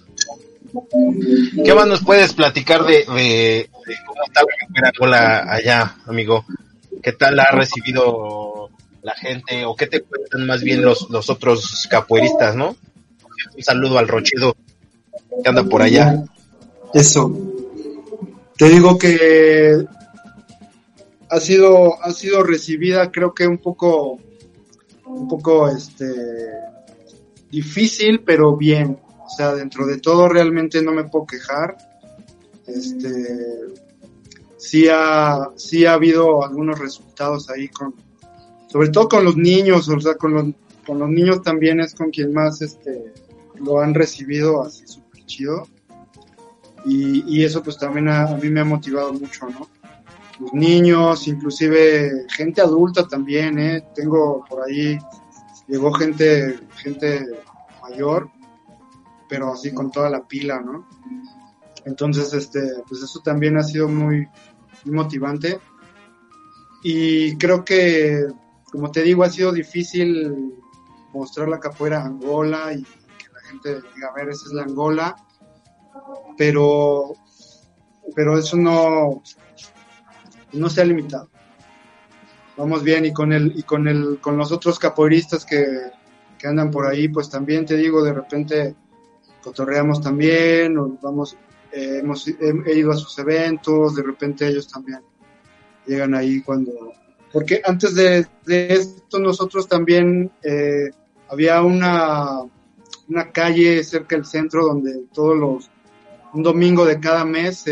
[1.63, 6.45] ¿Qué más nos puedes platicar de, cómo está la capoeira allá, amigo?
[7.01, 8.69] ¿Qué tal ha recibido
[9.01, 12.75] la gente o qué te cuentan más bien los, los otros capoeiristas, no?
[13.55, 14.55] Un saludo al Rochido
[15.43, 16.23] que anda por allá.
[16.93, 17.54] Eso.
[18.57, 19.85] Te digo que
[21.29, 24.19] ha sido, ha sido recibida, creo que un poco,
[25.05, 26.05] un poco, este,
[27.51, 28.99] difícil, pero bien.
[29.25, 31.75] O sea, dentro de todo realmente no me puedo quejar.
[32.67, 33.73] Este,
[34.57, 37.93] sí ha, sí ha habido algunos resultados ahí con,
[38.67, 40.45] sobre todo con los niños, o sea, con los,
[40.85, 43.13] con los niños también es con quien más, este,
[43.59, 45.67] lo han recibido así súper chido.
[46.85, 49.67] Y, y, eso pues también a, a, mí me ha motivado mucho, ¿no?
[50.39, 53.87] Los niños, inclusive gente adulta también, ¿eh?
[53.95, 54.97] Tengo por ahí,
[55.67, 57.25] llegó gente, gente
[57.81, 58.29] mayor,
[59.27, 60.87] pero así con toda la pila, ¿no?
[61.85, 64.27] Entonces, este, pues eso también ha sido muy,
[64.83, 65.59] muy motivante.
[66.83, 68.27] Y creo que,
[68.71, 70.53] como te digo, ha sido difícil
[71.13, 72.85] mostrar la capoeira Angola y
[73.47, 75.15] gente diga, a ver, esa es la Angola,
[76.37, 77.13] pero,
[78.15, 79.21] pero eso no,
[80.53, 81.29] no se ha limitado.
[82.57, 85.65] Vamos bien y con el, y con el, con los otros capoeiristas que,
[86.37, 88.75] que andan por ahí, pues también te digo, de repente
[89.43, 91.37] cotorreamos también, o vamos,
[91.71, 95.01] eh, hemos he, ido a sus eventos, de repente ellos también
[95.85, 96.71] llegan ahí cuando,
[97.31, 100.89] porque antes de, de esto nosotros también eh,
[101.29, 102.41] había una
[103.07, 105.69] una calle cerca del centro donde todos los,
[106.35, 107.63] un domingo de cada mes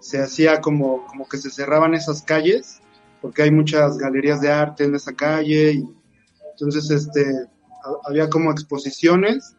[0.00, 2.80] se, hacía como, como que se cerraban esas calles,
[3.20, 5.84] porque hay muchas galerías de arte en esa calle, y
[6.52, 7.26] entonces este,
[8.04, 9.56] había como exposiciones,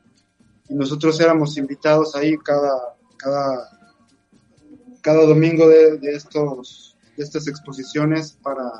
[0.69, 3.69] y nosotros éramos invitados ahí cada, cada,
[5.01, 8.71] cada domingo de, de estos, de estas exposiciones para,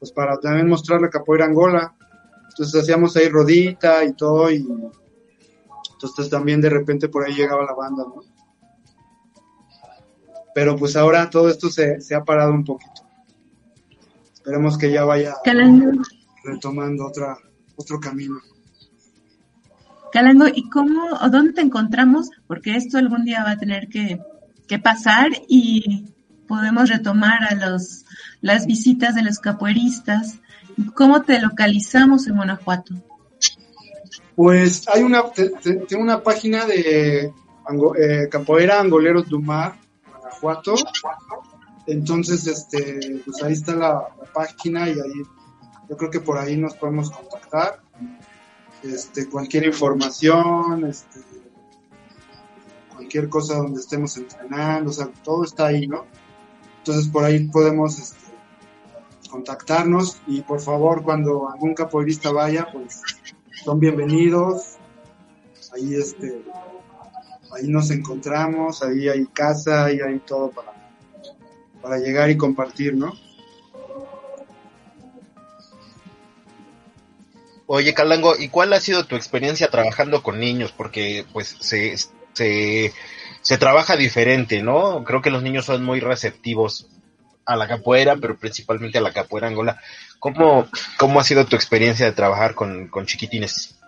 [0.00, 1.94] pues para también mostrar la capoeira Angola,
[2.48, 4.66] entonces hacíamos ahí rodita y todo, y
[6.06, 8.22] entonces también de repente por ahí llegaba la banda, ¿no?
[10.54, 13.02] Pero pues ahora todo esto se, ha parado un poquito.
[14.34, 15.34] Esperemos que ya vaya
[16.44, 17.36] retomando otra,
[17.76, 18.36] otro camino.
[20.12, 22.30] Calango, ¿y cómo o dónde te encontramos?
[22.46, 24.20] Porque esto algún día va a tener que,
[24.68, 26.14] que pasar y
[26.46, 28.04] podemos retomar a los,
[28.40, 30.40] las visitas de los capoeiristas
[30.94, 32.94] ¿Cómo te localizamos en Guanajuato?
[34.36, 37.32] Pues hay una, tengo una página de
[37.98, 40.74] eh, Capoeira Angoleros Dumar, Guanajuato.
[41.86, 45.22] Entonces, este, pues ahí está la, página y ahí,
[45.88, 47.80] yo creo que por ahí nos podemos contactar.
[48.82, 51.20] Este, cualquier información, este,
[52.92, 56.04] cualquier cosa donde estemos entrenando, o sea, todo está ahí, ¿no?
[56.78, 58.18] Entonces por ahí podemos este,
[59.30, 63.02] contactarnos y por favor cuando algún capoeirista vaya, pues
[63.64, 64.76] son bienvenidos.
[65.74, 66.42] Ahí este
[67.52, 70.72] ahí nos encontramos, ahí hay casa, ahí hay todo para,
[71.80, 73.12] para llegar y compartir, ¿no?
[77.66, 80.72] Oye, Calango, ¿y cuál ha sido tu experiencia trabajando con niños?
[80.72, 81.96] Porque pues se,
[82.34, 82.92] se,
[83.40, 85.04] se trabaja diferente, ¿no?
[85.04, 86.88] Creo que los niños son muy receptivos
[87.46, 89.80] a la capoeira, pero principalmente a la capoeira angola.
[90.24, 90.66] ¿Cómo,
[90.98, 93.78] cómo ha sido tu experiencia de trabajar con, chiquitines?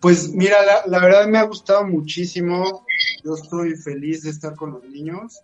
[0.00, 2.86] Pues mira, la, verdad me ha gustado muchísimo.
[3.24, 5.40] Yo estoy feliz de estar con los niños.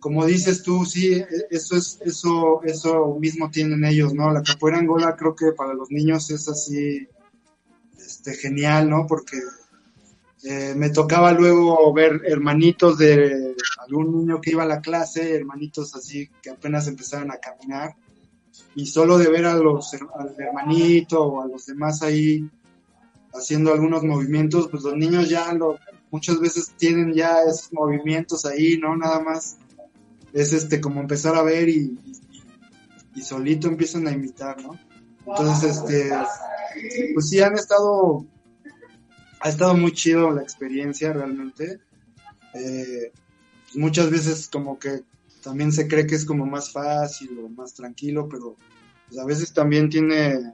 [0.00, 4.30] Como dices tú, sí, eso es, eso, eso mismo tienen ellos, ¿no?
[4.30, 7.08] La capoeira angola creo que para los niños es así,
[7.96, 9.06] este, genial, ¿no?
[9.06, 9.38] Porque
[10.44, 15.94] eh, me tocaba luego ver hermanitos de algún niño que iba a la clase, hermanitos
[15.94, 17.96] así que apenas empezaban a caminar,
[18.74, 22.48] y solo de ver a los al hermanito o a los demás ahí
[23.32, 25.78] haciendo algunos movimientos, pues los niños ya lo,
[26.10, 28.96] muchas veces tienen ya esos movimientos ahí, ¿no?
[28.96, 29.58] Nada más
[30.32, 31.98] es este como empezar a ver y,
[33.14, 34.78] y solito empiezan a imitar, ¿no?
[35.26, 36.10] Entonces, este,
[37.14, 38.24] pues sí han estado,
[39.40, 41.80] ha estado muy chido la experiencia realmente.
[42.54, 43.12] Eh,
[43.74, 45.02] muchas veces como que
[45.46, 48.56] también se cree que es como más fácil o más tranquilo, pero
[49.06, 50.52] pues a veces también tiene,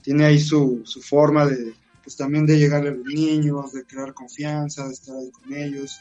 [0.00, 4.14] tiene ahí su, su forma de, pues también de llegarle a los niños, de crear
[4.14, 6.00] confianza, de estar ahí con ellos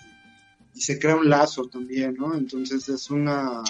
[0.74, 2.34] y se crea un lazo también, ¿no?
[2.34, 3.62] Entonces es una,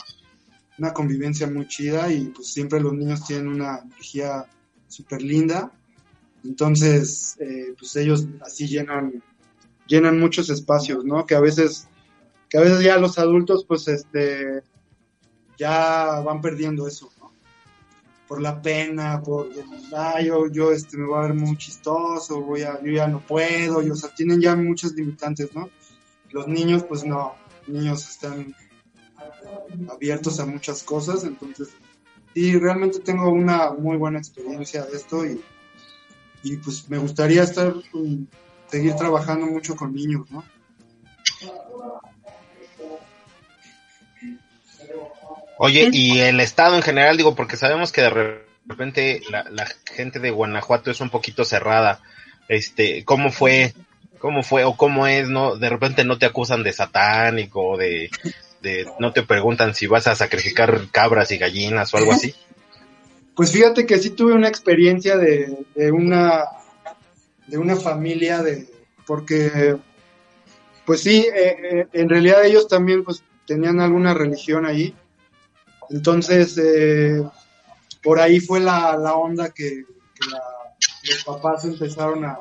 [0.78, 4.46] una convivencia muy chida y pues siempre los niños tienen una energía
[4.88, 5.72] súper linda.
[6.44, 9.24] Entonces, eh, pues ellos así llenan,
[9.88, 11.26] llenan muchos espacios, ¿no?
[11.26, 11.88] Que a veces,
[12.50, 14.64] que a veces ya los adultos, pues este,
[15.58, 17.32] ya van perdiendo eso, ¿no?
[18.28, 19.50] Por la pena, por,
[19.96, 23.20] ah, yo, yo este, me voy a ver muy chistoso, voy a, yo ya no
[23.20, 25.70] puedo, y, o sea, tienen ya muchas limitantes, ¿no?
[26.32, 27.36] Los niños, pues no,
[27.68, 28.56] niños están
[29.92, 31.70] abiertos a muchas cosas, entonces
[32.34, 35.42] sí, realmente tengo una muy buena experiencia de esto y,
[36.44, 37.74] y pues me gustaría estar,
[38.68, 40.44] seguir trabajando mucho con niños, ¿no?
[45.62, 50.20] Oye, y el estado en general, digo, porque sabemos que de repente la, la gente
[50.20, 52.00] de Guanajuato es un poquito cerrada.
[52.48, 53.74] Este, ¿cómo fue
[54.20, 55.58] cómo fue o cómo es, ¿no?
[55.58, 58.10] De repente no te acusan de satánico, de,
[58.62, 62.34] de, no te preguntan si vas a sacrificar cabras y gallinas o algo así.
[63.36, 66.46] Pues fíjate que sí tuve una experiencia de, de una,
[67.48, 68.68] de una familia de,
[69.06, 69.76] porque,
[70.86, 74.96] pues sí, eh, eh, en realidad ellos también pues tenían alguna religión ahí.
[75.90, 77.24] Entonces, eh,
[78.04, 79.84] por ahí fue la, la onda que,
[80.32, 80.42] la,
[81.04, 82.38] los papás empezaron a,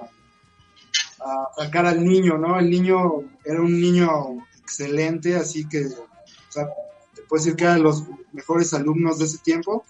[1.21, 2.59] a sacar al niño, ¿no?
[2.59, 6.69] El niño era un niño excelente, así que, o sea,
[7.15, 9.85] te puedo decir que era de los mejores alumnos de ese tiempo.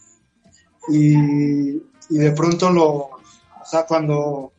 [0.89, 3.21] Y, y de pronto lo, o
[3.65, 4.53] sea, cuando,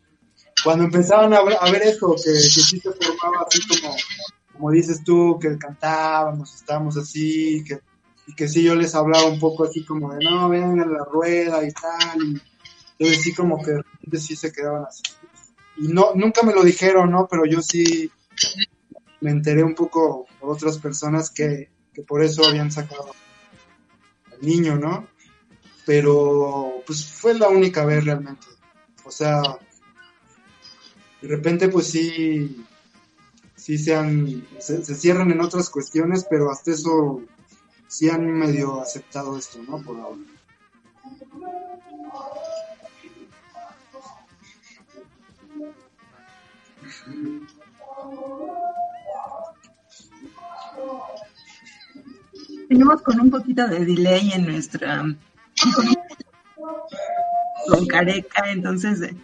[0.63, 3.95] cuando empezaban a ver, a ver que, que sí se formaba así como,
[4.53, 7.79] como dices tú, que cantábamos, estábamos así, que,
[8.29, 11.03] y que sí yo les hablaba un poco así como de, no, vengan a la
[11.03, 12.41] rueda y tal, y
[12.99, 15.01] entonces sí como que de repente sí se quedaban así
[15.79, 17.27] y no, nunca me lo dijeron, ¿no?
[17.29, 18.11] Pero yo sí
[19.21, 23.11] me enteré un poco por otras personas que, que por eso habían sacado
[24.31, 25.07] al niño, ¿no?
[25.85, 28.45] Pero pues fue la única vez realmente.
[29.05, 29.41] O sea,
[31.21, 32.65] de repente pues sí,
[33.55, 37.21] sí se, han, se, se cierran en otras cuestiones, pero hasta eso
[37.89, 39.81] sí han medio aceptado esto, ¿no?
[39.81, 40.21] Por ahora.
[52.69, 55.03] Tenemos con un poquito de delay en nuestra
[57.67, 59.15] con Careca, entonces eh,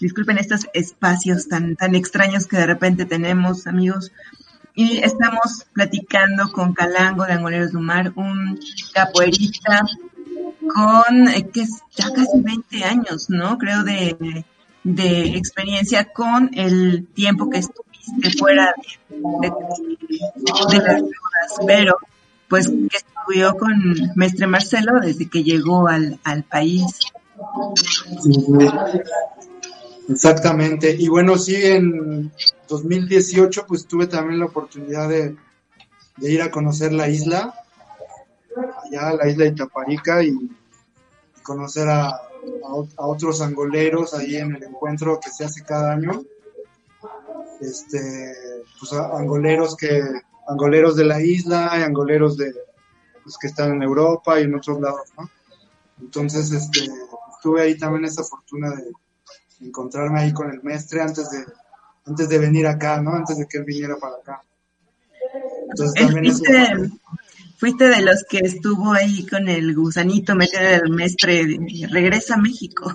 [0.00, 4.12] disculpen estos espacios tan tan extraños que de repente tenemos, amigos.
[4.74, 8.58] Y estamos platicando con Calango de Angoleros del Mar, un
[8.94, 9.82] capoeirista
[10.74, 13.58] con eh, que ya casi 20 años, ¿no?
[13.58, 14.44] Creo de
[14.84, 18.74] de experiencia con el tiempo que estuviste fuera
[19.08, 19.48] de,
[20.78, 21.10] las drogas,
[21.66, 21.96] pero
[22.48, 23.72] pues que estudió con
[24.16, 26.84] Mestre Marcelo desde que llegó al, al país.
[30.08, 30.94] Exactamente.
[30.98, 32.32] Y bueno, sí, en
[32.68, 35.36] 2018 pues tuve también la oportunidad de,
[36.18, 37.54] ir a conocer la isla,
[38.84, 40.36] allá la isla de Itaparica y
[41.42, 46.22] conocer a, a, otros angoleros ahí en el encuentro que se hace cada año.
[47.60, 48.34] Este,
[48.78, 50.02] pues angoleros que,
[50.48, 52.52] angoleros de la isla, y angoleros de,
[53.22, 55.30] pues, que están en Europa y en otros lados, ¿no?
[56.00, 56.90] Entonces, este,
[57.42, 58.90] tuve ahí también esa fortuna de
[59.62, 61.44] encontrarme ahí con el mestre antes de,
[62.06, 63.12] antes de venir acá, ¿no?
[63.12, 64.42] Antes de que él viniera para acá.
[65.70, 67.00] Entonces también
[67.56, 71.46] fuiste de los que estuvo ahí con el gusanito metido del mestre,
[71.90, 72.92] regresa a México.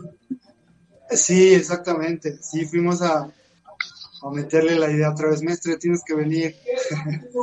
[1.10, 2.38] Sí, exactamente.
[2.42, 3.32] Sí, fuimos a,
[4.22, 6.54] a meterle la idea otra vez, mestre, tienes que venir.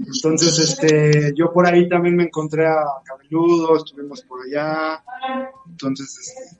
[0.00, 5.02] Entonces, este, yo por ahí también me encontré a Cabelludo, estuvimos por allá.
[5.68, 6.56] Entonces, este,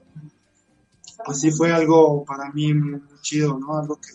[1.24, 3.76] pues sí fue algo para mí muy chido, ¿no?
[3.76, 4.12] Algo que,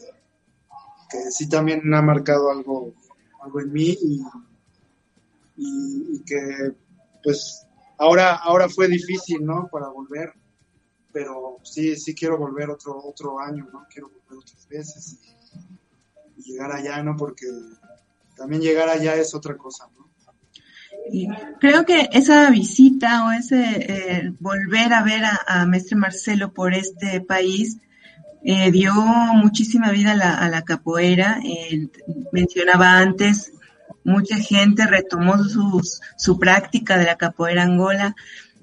[1.10, 2.94] que sí también ha marcado algo,
[3.42, 4.22] algo en mí y
[5.58, 6.74] y, que
[7.24, 7.66] pues
[7.98, 10.34] ahora ahora fue difícil no para volver
[11.12, 16.52] pero sí sí quiero volver otro otro año no quiero volver otras veces y, y
[16.52, 17.46] llegar allá no porque
[18.36, 20.10] también llegar allá es otra cosa no
[21.60, 27.22] Creo que esa visita o ese eh, volver a ver a, a Marcelo por este
[27.22, 27.78] país
[28.44, 31.40] eh, dio muchísima vida a la, a la capoeira.
[31.44, 31.88] Eh,
[32.32, 33.54] mencionaba antes,
[34.04, 38.16] mucha gente retomó sus, su práctica de la capoeira angola.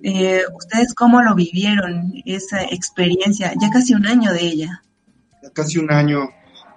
[0.03, 3.53] Eh, ¿Ustedes cómo lo vivieron, esa experiencia?
[3.61, 4.83] Ya casi un año de ella.
[5.55, 6.29] Casi un año.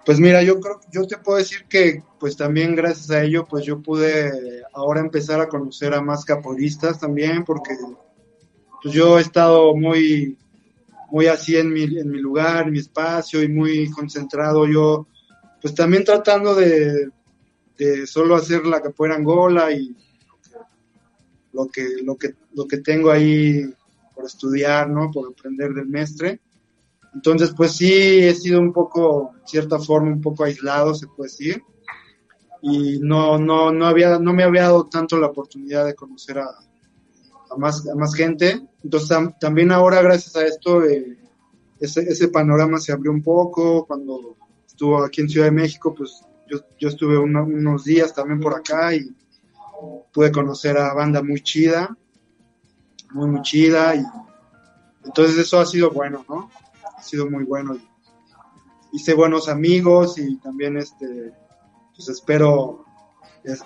[0.05, 3.65] Pues mira, yo creo, yo te puedo decir que pues también gracias a ello pues
[3.65, 7.75] yo pude ahora empezar a conocer a más caporistas también porque
[8.81, 10.37] pues yo he estado muy
[11.09, 15.07] muy así en mi, en mi lugar, en mi espacio y muy concentrado yo
[15.61, 17.09] pues también tratando de,
[17.77, 19.95] de solo hacer la capoeira Angola y
[21.53, 23.63] lo que, lo que, lo que tengo ahí
[24.13, 25.11] por estudiar, ¿no?
[25.11, 26.41] Por aprender del mestre.
[27.13, 31.29] Entonces, pues sí, he sido un poco, de cierta forma, un poco aislado, se puede
[31.29, 31.63] decir.
[32.61, 36.49] Y no, no, no, había, no me había dado tanto la oportunidad de conocer a,
[37.57, 38.61] más, a más gente.
[38.83, 41.17] Entonces, tam, también ahora, gracias a esto, eh,
[41.79, 43.85] ese, ese panorama se abrió un poco.
[43.85, 48.55] Cuando estuvo aquí en Ciudad de México, pues yo, yo estuve unos días también por
[48.55, 49.13] acá y
[50.11, 51.95] pude conocer a banda muy chida,
[53.11, 53.95] muy, muy chida.
[53.95, 54.03] Y
[55.05, 56.49] entonces eso ha sido bueno, ¿no?
[57.03, 57.77] Sido muy bueno.
[58.93, 61.33] Hice buenos amigos y también este,
[61.95, 62.85] pues espero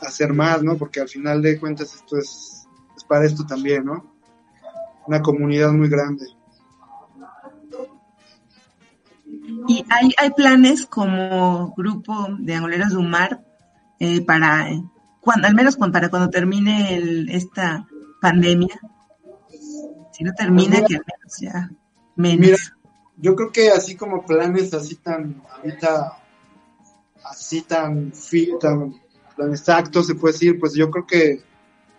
[0.01, 0.75] hacer más, ¿no?
[0.75, 4.11] Porque al final de cuentas esto es, es para esto también, ¿no?
[5.05, 6.25] Una comunidad muy grande.
[9.67, 13.45] Y hay, hay planes como grupo de angoleros de Umar
[13.99, 14.67] eh, para,
[15.21, 17.87] cuando, al menos para cuando termine el, esta
[18.19, 18.79] pandemia.
[20.11, 21.69] Si no termina, que al menos ya
[22.17, 22.39] menos.
[22.39, 22.57] Mira,
[23.17, 26.19] yo creo que así como planes así tan, ahorita,
[27.23, 28.11] así tan,
[28.59, 28.95] tan,
[29.35, 31.43] tan exactos se puede decir, pues yo creo que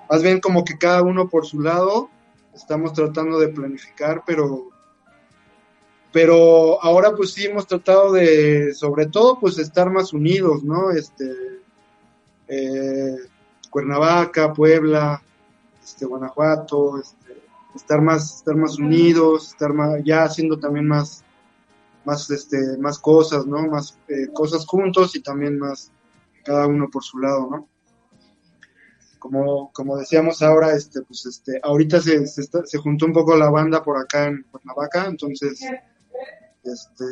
[0.09, 2.09] más bien como que cada uno por su lado
[2.55, 4.71] estamos tratando de planificar, pero
[6.13, 10.91] pero ahora pues sí hemos tratado de, sobre todo, pues estar más unidos, ¿no?
[10.91, 11.61] Este,
[12.49, 13.17] eh,
[13.71, 15.23] Cuernavaca, Puebla,
[15.83, 17.18] este, Guanajuato, este,
[17.79, 21.25] estar más, estar más unidos, estar más, ya haciendo también más,
[22.05, 23.67] más, este, más cosas, ¿no?
[23.67, 25.91] Más eh, cosas juntos y también más
[26.45, 27.69] cada uno por su lado, ¿no?
[29.19, 33.37] Como, como decíamos ahora, este, pues este, ahorita se, se, está, se juntó un poco
[33.37, 35.61] la banda por acá en Cuernavaca, entonces
[36.63, 37.05] este,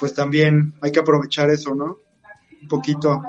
[0.00, 1.98] pues también hay que aprovechar eso, ¿no?
[2.62, 3.22] Un poquito.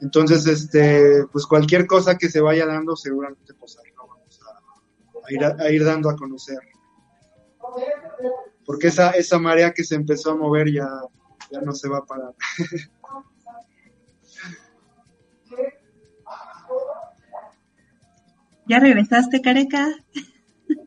[0.00, 3.99] Entonces, este, pues cualquier cosa que se vaya dando, seguramente pues lo vamos
[5.26, 6.58] a, ir, a, a ir dando a conocer.
[8.64, 10.88] Porque esa, esa marea que se empezó a mover ya,
[11.50, 12.34] ya no se va a parar.
[18.66, 19.88] ¿Ya regresaste, Careca?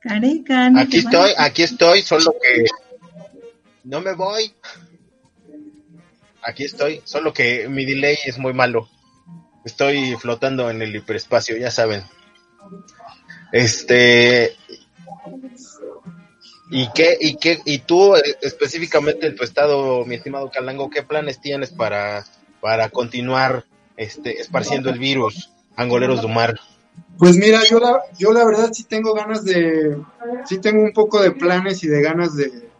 [0.00, 1.34] Careca, no aquí estoy, vas.
[1.38, 2.64] aquí estoy, solo que
[3.84, 4.54] no me voy.
[6.42, 8.88] Aquí estoy, solo que mi delay es muy malo.
[9.64, 12.02] Estoy flotando en el hiperespacio, ya saben.
[13.52, 14.56] Este
[16.74, 21.38] ¿Y qué, y qué, y tú específicamente en tu estado, mi estimado Calango, qué planes
[21.38, 22.24] tienes para,
[22.62, 23.66] para continuar
[23.98, 26.58] este, esparciendo el virus, angoleros de mar?
[27.18, 29.98] Pues mira, yo la, yo la verdad sí tengo ganas de,
[30.46, 32.70] sí tengo un poco de planes y de ganas de,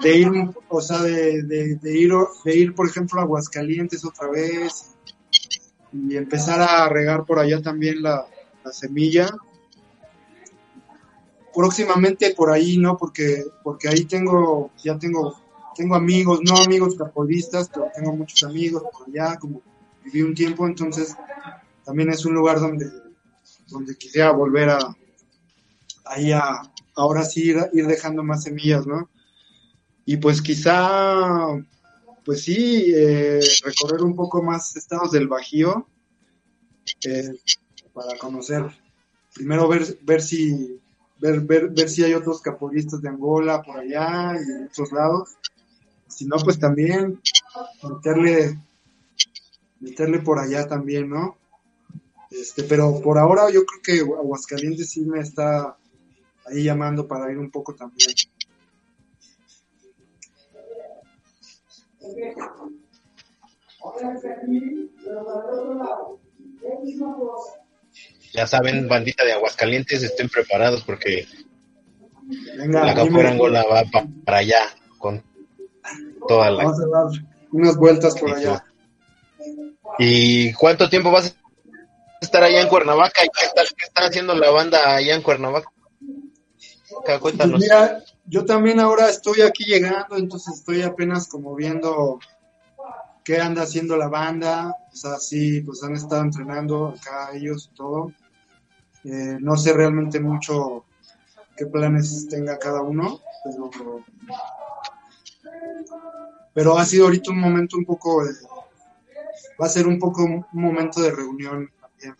[0.00, 0.30] de ir,
[0.68, 2.12] o sea, de, de, de, ir,
[2.44, 4.93] de ir, por ejemplo, a Aguascalientes otra vez
[5.94, 8.26] y empezar a regar por allá también la,
[8.64, 9.30] la semilla.
[11.54, 12.96] Próximamente por ahí, ¿no?
[12.96, 15.40] Porque, porque ahí tengo, ya tengo,
[15.76, 19.62] tengo amigos, no amigos capolistas, pero tengo muchos amigos por allá, como
[20.04, 21.16] viví un tiempo, entonces
[21.84, 22.90] también es un lugar donde,
[23.68, 24.96] donde quisiera volver a,
[26.06, 26.60] ahí a,
[26.96, 29.08] ahora sí ir dejando más semillas, ¿no?
[30.06, 31.54] Y pues quizá,
[32.24, 35.86] pues sí, eh, recorrer un poco más estados del Bajío
[37.04, 37.34] eh,
[37.92, 38.64] para conocer,
[39.34, 40.80] primero ver, ver si,
[41.18, 45.30] ver, ver, ver si hay otros caporistas de Angola por allá y en otros lados.
[46.08, 47.20] Si no, pues también
[47.82, 48.58] meterle,
[49.80, 51.36] meterle por allá también, ¿no?
[52.30, 55.76] Este, pero por ahora yo creo que Aguascalientes sí me está
[56.46, 58.10] ahí llamando para ir un poco también.
[68.32, 71.26] Ya saben, bandita de Aguascalientes, estén preparados porque
[72.56, 75.22] Venga, la capoeira Angola va pa para allá con
[76.26, 76.64] toda la...
[76.64, 77.06] Vamos a dar
[77.52, 78.64] unas vueltas por allá.
[79.98, 83.24] ¿Y cuánto tiempo vas a estar allá en Cuernavaca?
[83.24, 85.70] ¿Y qué, está haciendo la banda allá en Cuernavaca?
[87.20, 87.60] Cuéntanos.
[87.60, 92.18] Pues mira, yo también ahora estoy aquí llegando, entonces estoy apenas como viendo
[93.24, 94.76] qué anda haciendo la banda.
[94.92, 98.12] O sea, sí, pues han estado entrenando acá ellos y todo.
[99.04, 100.84] Eh, no sé realmente mucho
[101.56, 104.02] qué planes tenga cada uno, pero,
[106.54, 108.22] pero ha sido ahorita un momento un poco,
[109.60, 112.16] va a ser un poco un momento de reunión también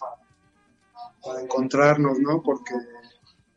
[1.24, 2.42] para encontrarnos, ¿no?
[2.42, 2.74] Porque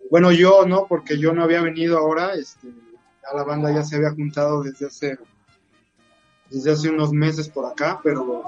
[0.09, 2.69] bueno, yo no, porque yo no había venido ahora, este,
[3.33, 5.17] la banda ya se había juntado desde hace,
[6.49, 8.43] desde hace unos meses por acá, pero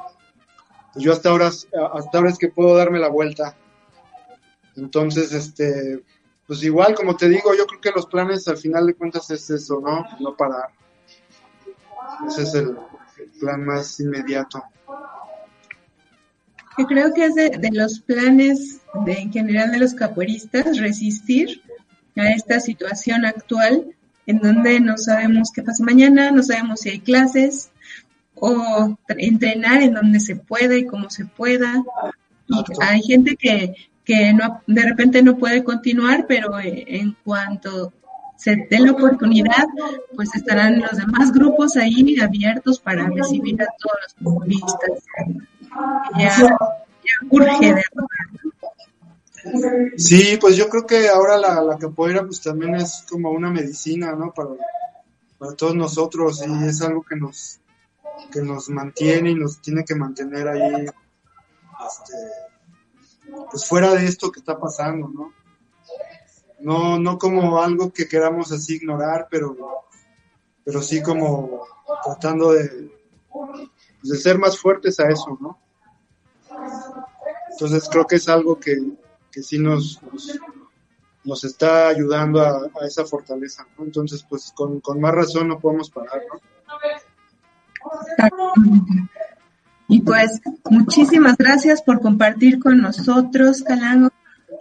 [0.96, 3.56] yo hasta ahora, hasta ahora es que puedo darme la vuelta.
[4.76, 6.04] Entonces, este,
[6.48, 9.50] pues igual, como te digo, yo creo que los planes al final de cuentas es
[9.50, 10.06] eso, ¿no?
[10.20, 10.70] No parar.
[12.28, 12.78] Ese es el,
[13.40, 14.64] plan más inmediato.
[16.80, 21.62] Yo creo que es de, de los planes de, en general de los capoeiristas resistir
[22.16, 23.86] a esta situación actual
[24.26, 27.70] en donde no sabemos qué pasa mañana, no sabemos si hay clases
[28.36, 31.84] o entrenar en donde se pueda y cómo se pueda.
[32.48, 33.76] Y hay gente que,
[34.06, 37.92] que no, de repente no puede continuar, pero eh, en cuanto
[38.38, 39.66] se dé la oportunidad,
[40.16, 45.04] pues estarán los demás grupos ahí abiertos para recibir a todos los comunistas.
[46.18, 47.84] Ya, ya urge de
[49.98, 54.14] Sí, pues yo creo que ahora la, la capoeira pues también es como una medicina,
[54.14, 54.34] ¿no?
[54.34, 54.50] Para,
[55.38, 57.60] para todos nosotros y es algo que nos,
[58.32, 62.14] que nos mantiene y nos tiene que mantener ahí, este,
[63.50, 65.34] pues fuera de esto que está pasando, ¿no?
[66.60, 69.56] No, no como algo que queramos así ignorar, pero,
[70.66, 71.66] pero sí como
[72.04, 72.92] tratando de,
[74.04, 75.58] de ser más fuertes a eso, ¿no?
[77.60, 78.78] Entonces creo que es algo que,
[79.30, 80.00] que sí nos,
[81.26, 83.68] nos, está ayudando a, esa fortaleza.
[83.78, 86.40] Entonces, pues con, más razón no podemos parar, ¿no?
[89.90, 90.40] Y pues
[90.70, 94.10] muchísimas gracias por compartir con nosotros, Calango.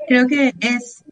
[0.08, 1.04] Creo que es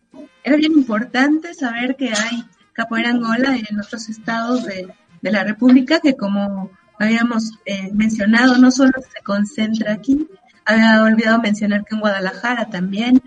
[0.43, 6.17] era bien importante saber que hay capoeira angola en otros estados de, la República, que
[6.17, 6.71] como
[7.01, 10.29] habíamos eh, mencionado, no solo se concentra aquí,
[10.67, 13.23] había olvidado mencionar que en Guadalajara también,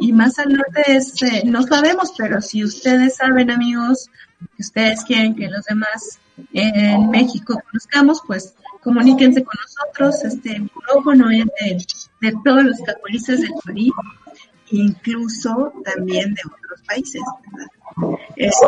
[0.00, 4.10] y más al norte es, eh, no sabemos, pero si ustedes saben, amigos,
[4.56, 6.18] que ustedes quieren que los demás
[6.52, 10.24] en México conozcamos, pues comuníquense con nosotros.
[10.24, 11.46] Este micrófono es
[12.20, 13.92] de, todos los capoeiristas del país,
[14.70, 17.22] incluso también de otros países.
[18.36, 18.66] Este,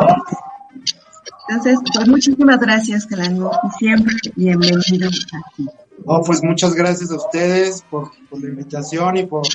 [1.49, 5.67] entonces, pues muchísimas gracias, Calango, y siempre bienvenidos aquí.
[6.05, 9.45] Oh, pues muchas gracias a ustedes por, por la invitación y por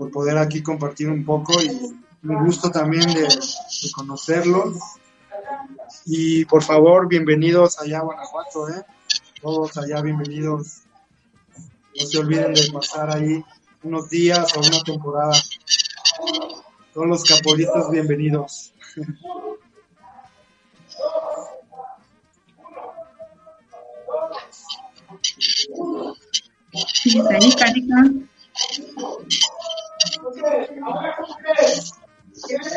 [0.00, 1.68] por poder aquí compartir un poco y
[2.26, 3.28] un gusto también de,
[3.94, 4.78] conocerlos.
[6.06, 8.82] Y por favor, bienvenidos allá a Guanajuato, ¿eh?
[9.42, 10.84] Todos allá bienvenidos.
[11.94, 13.44] No se olviden de pasar ahí
[13.82, 15.36] unos días o una temporada.
[16.94, 18.72] Todos los capolistas bienvenidos.
[26.72, 27.82] Sí, ahí,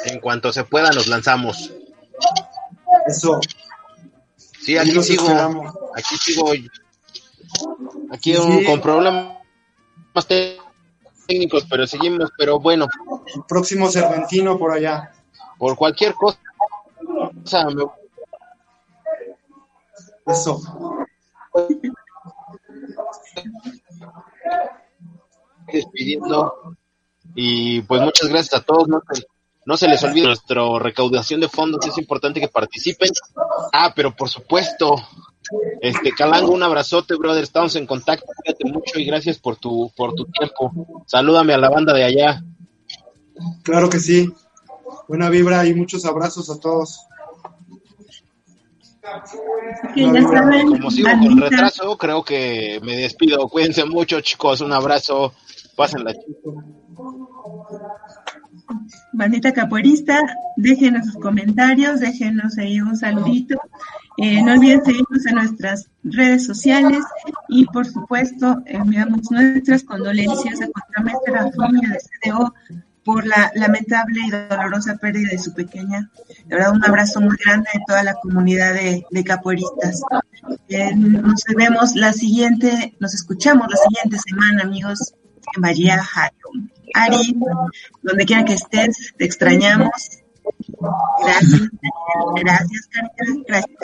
[0.06, 1.72] en cuanto se pueda, nos lanzamos.
[3.08, 3.39] Eso.
[4.38, 5.28] Sí, aquí sigo.
[5.96, 6.52] Aquí sigo.
[8.12, 8.36] Aquí
[8.66, 9.38] con problemas
[11.28, 12.30] técnicos, pero seguimos.
[12.38, 12.88] Pero bueno.
[13.34, 15.12] El próximo Cervantino por allá.
[15.58, 16.39] Por cualquier cosa.
[20.26, 20.62] Eso
[25.72, 26.76] despidiendo.
[27.36, 28.88] Y pues muchas gracias a todos.
[29.66, 31.86] No se, les olvide nuestra recaudación de fondos.
[31.86, 33.10] Es importante que participen.
[33.72, 34.96] Ah, pero por supuesto,
[35.82, 37.44] este Calango, un abrazote, brother.
[37.44, 38.26] Estamos en contacto.
[38.26, 41.04] Cuídate mucho y gracias por tu, por tu tiempo.
[41.08, 42.44] Salúdame a la banda de allá.
[43.64, 44.32] Claro que sí.
[45.08, 47.06] Buena vibra y muchos abrazos a todos.
[49.04, 53.49] Como sigo con retraso, creo que me despido.
[53.49, 54.62] Cuídense mucho, chicos.
[54.62, 55.34] Un abrazo.
[55.76, 56.56] Pásenla, chicos.
[59.12, 60.20] Bandita capoeirista,
[60.56, 63.60] déjenos sus comentarios, déjenos ahí un saludito.
[64.18, 67.04] Eh, no olviden seguirnos en nuestras redes sociales
[67.49, 72.54] y, por supuesto, enviamos nuestras condolencias a nuestra familia de CDO
[73.04, 76.10] por la lamentable y dolorosa pérdida de su pequeña.
[76.45, 80.01] De verdad, un abrazo muy grande de toda la comunidad de, de capoeiristas.
[80.70, 85.14] Em, nos vemos la siguiente, nos escuchamos la siguiente semana, amigos,
[85.56, 86.34] en Bahía Jaro.
[86.95, 87.36] Ari,
[88.04, 90.22] donde quiera que estés, te extrañamos
[91.20, 91.70] Gracias,
[92.43, 92.89] gracias,
[93.47, 93.84] Gracias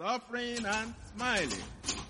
[0.00, 2.09] Suffering and smiling.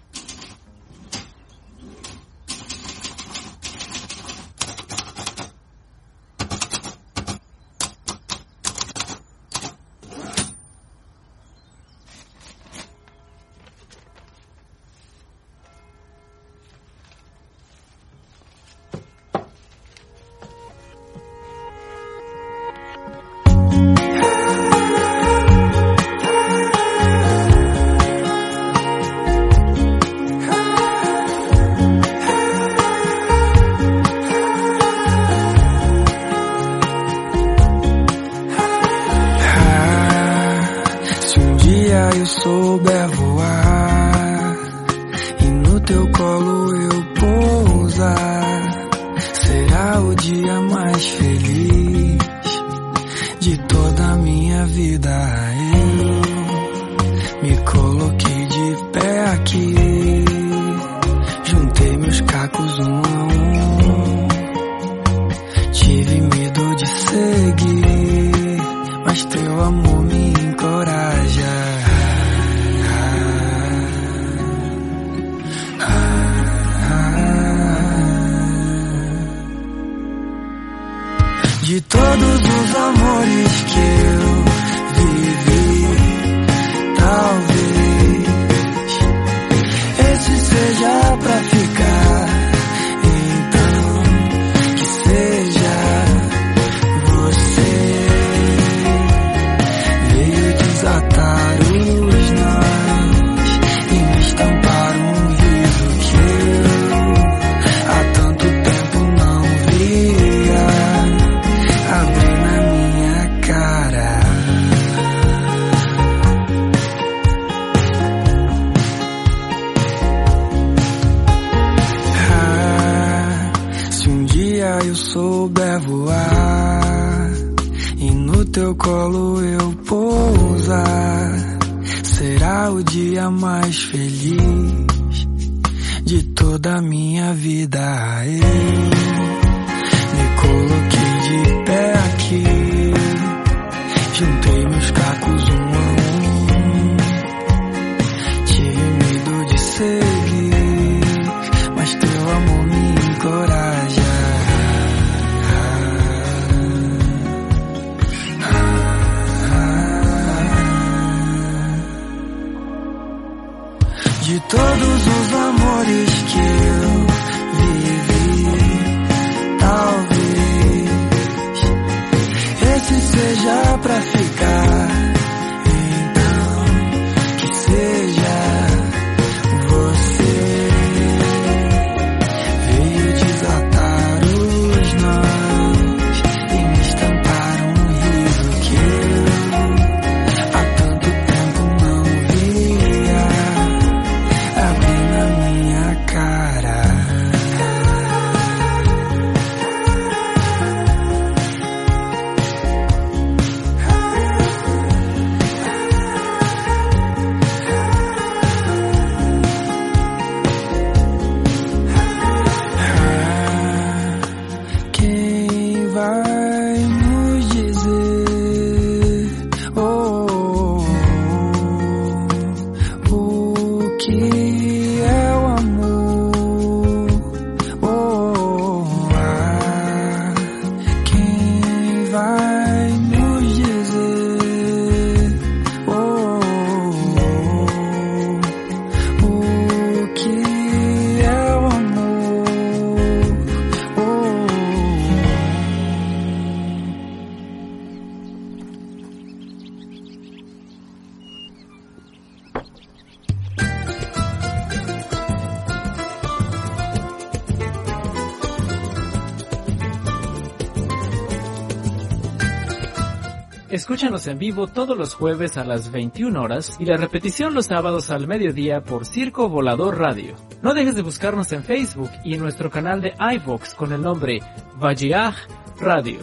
[263.91, 268.12] Escúchanos en vivo todos los jueves a las 21 horas y la repetición los sábados
[268.12, 270.36] al mediodía por Circo Volador Radio.
[270.62, 274.38] No dejes de buscarnos en Facebook y en nuestro canal de iVox con el nombre
[274.76, 275.34] Vajiaj
[275.80, 276.20] Radio.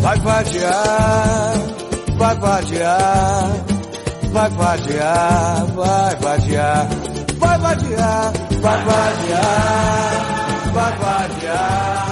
[0.00, 0.44] Vai vai
[10.96, 12.11] vai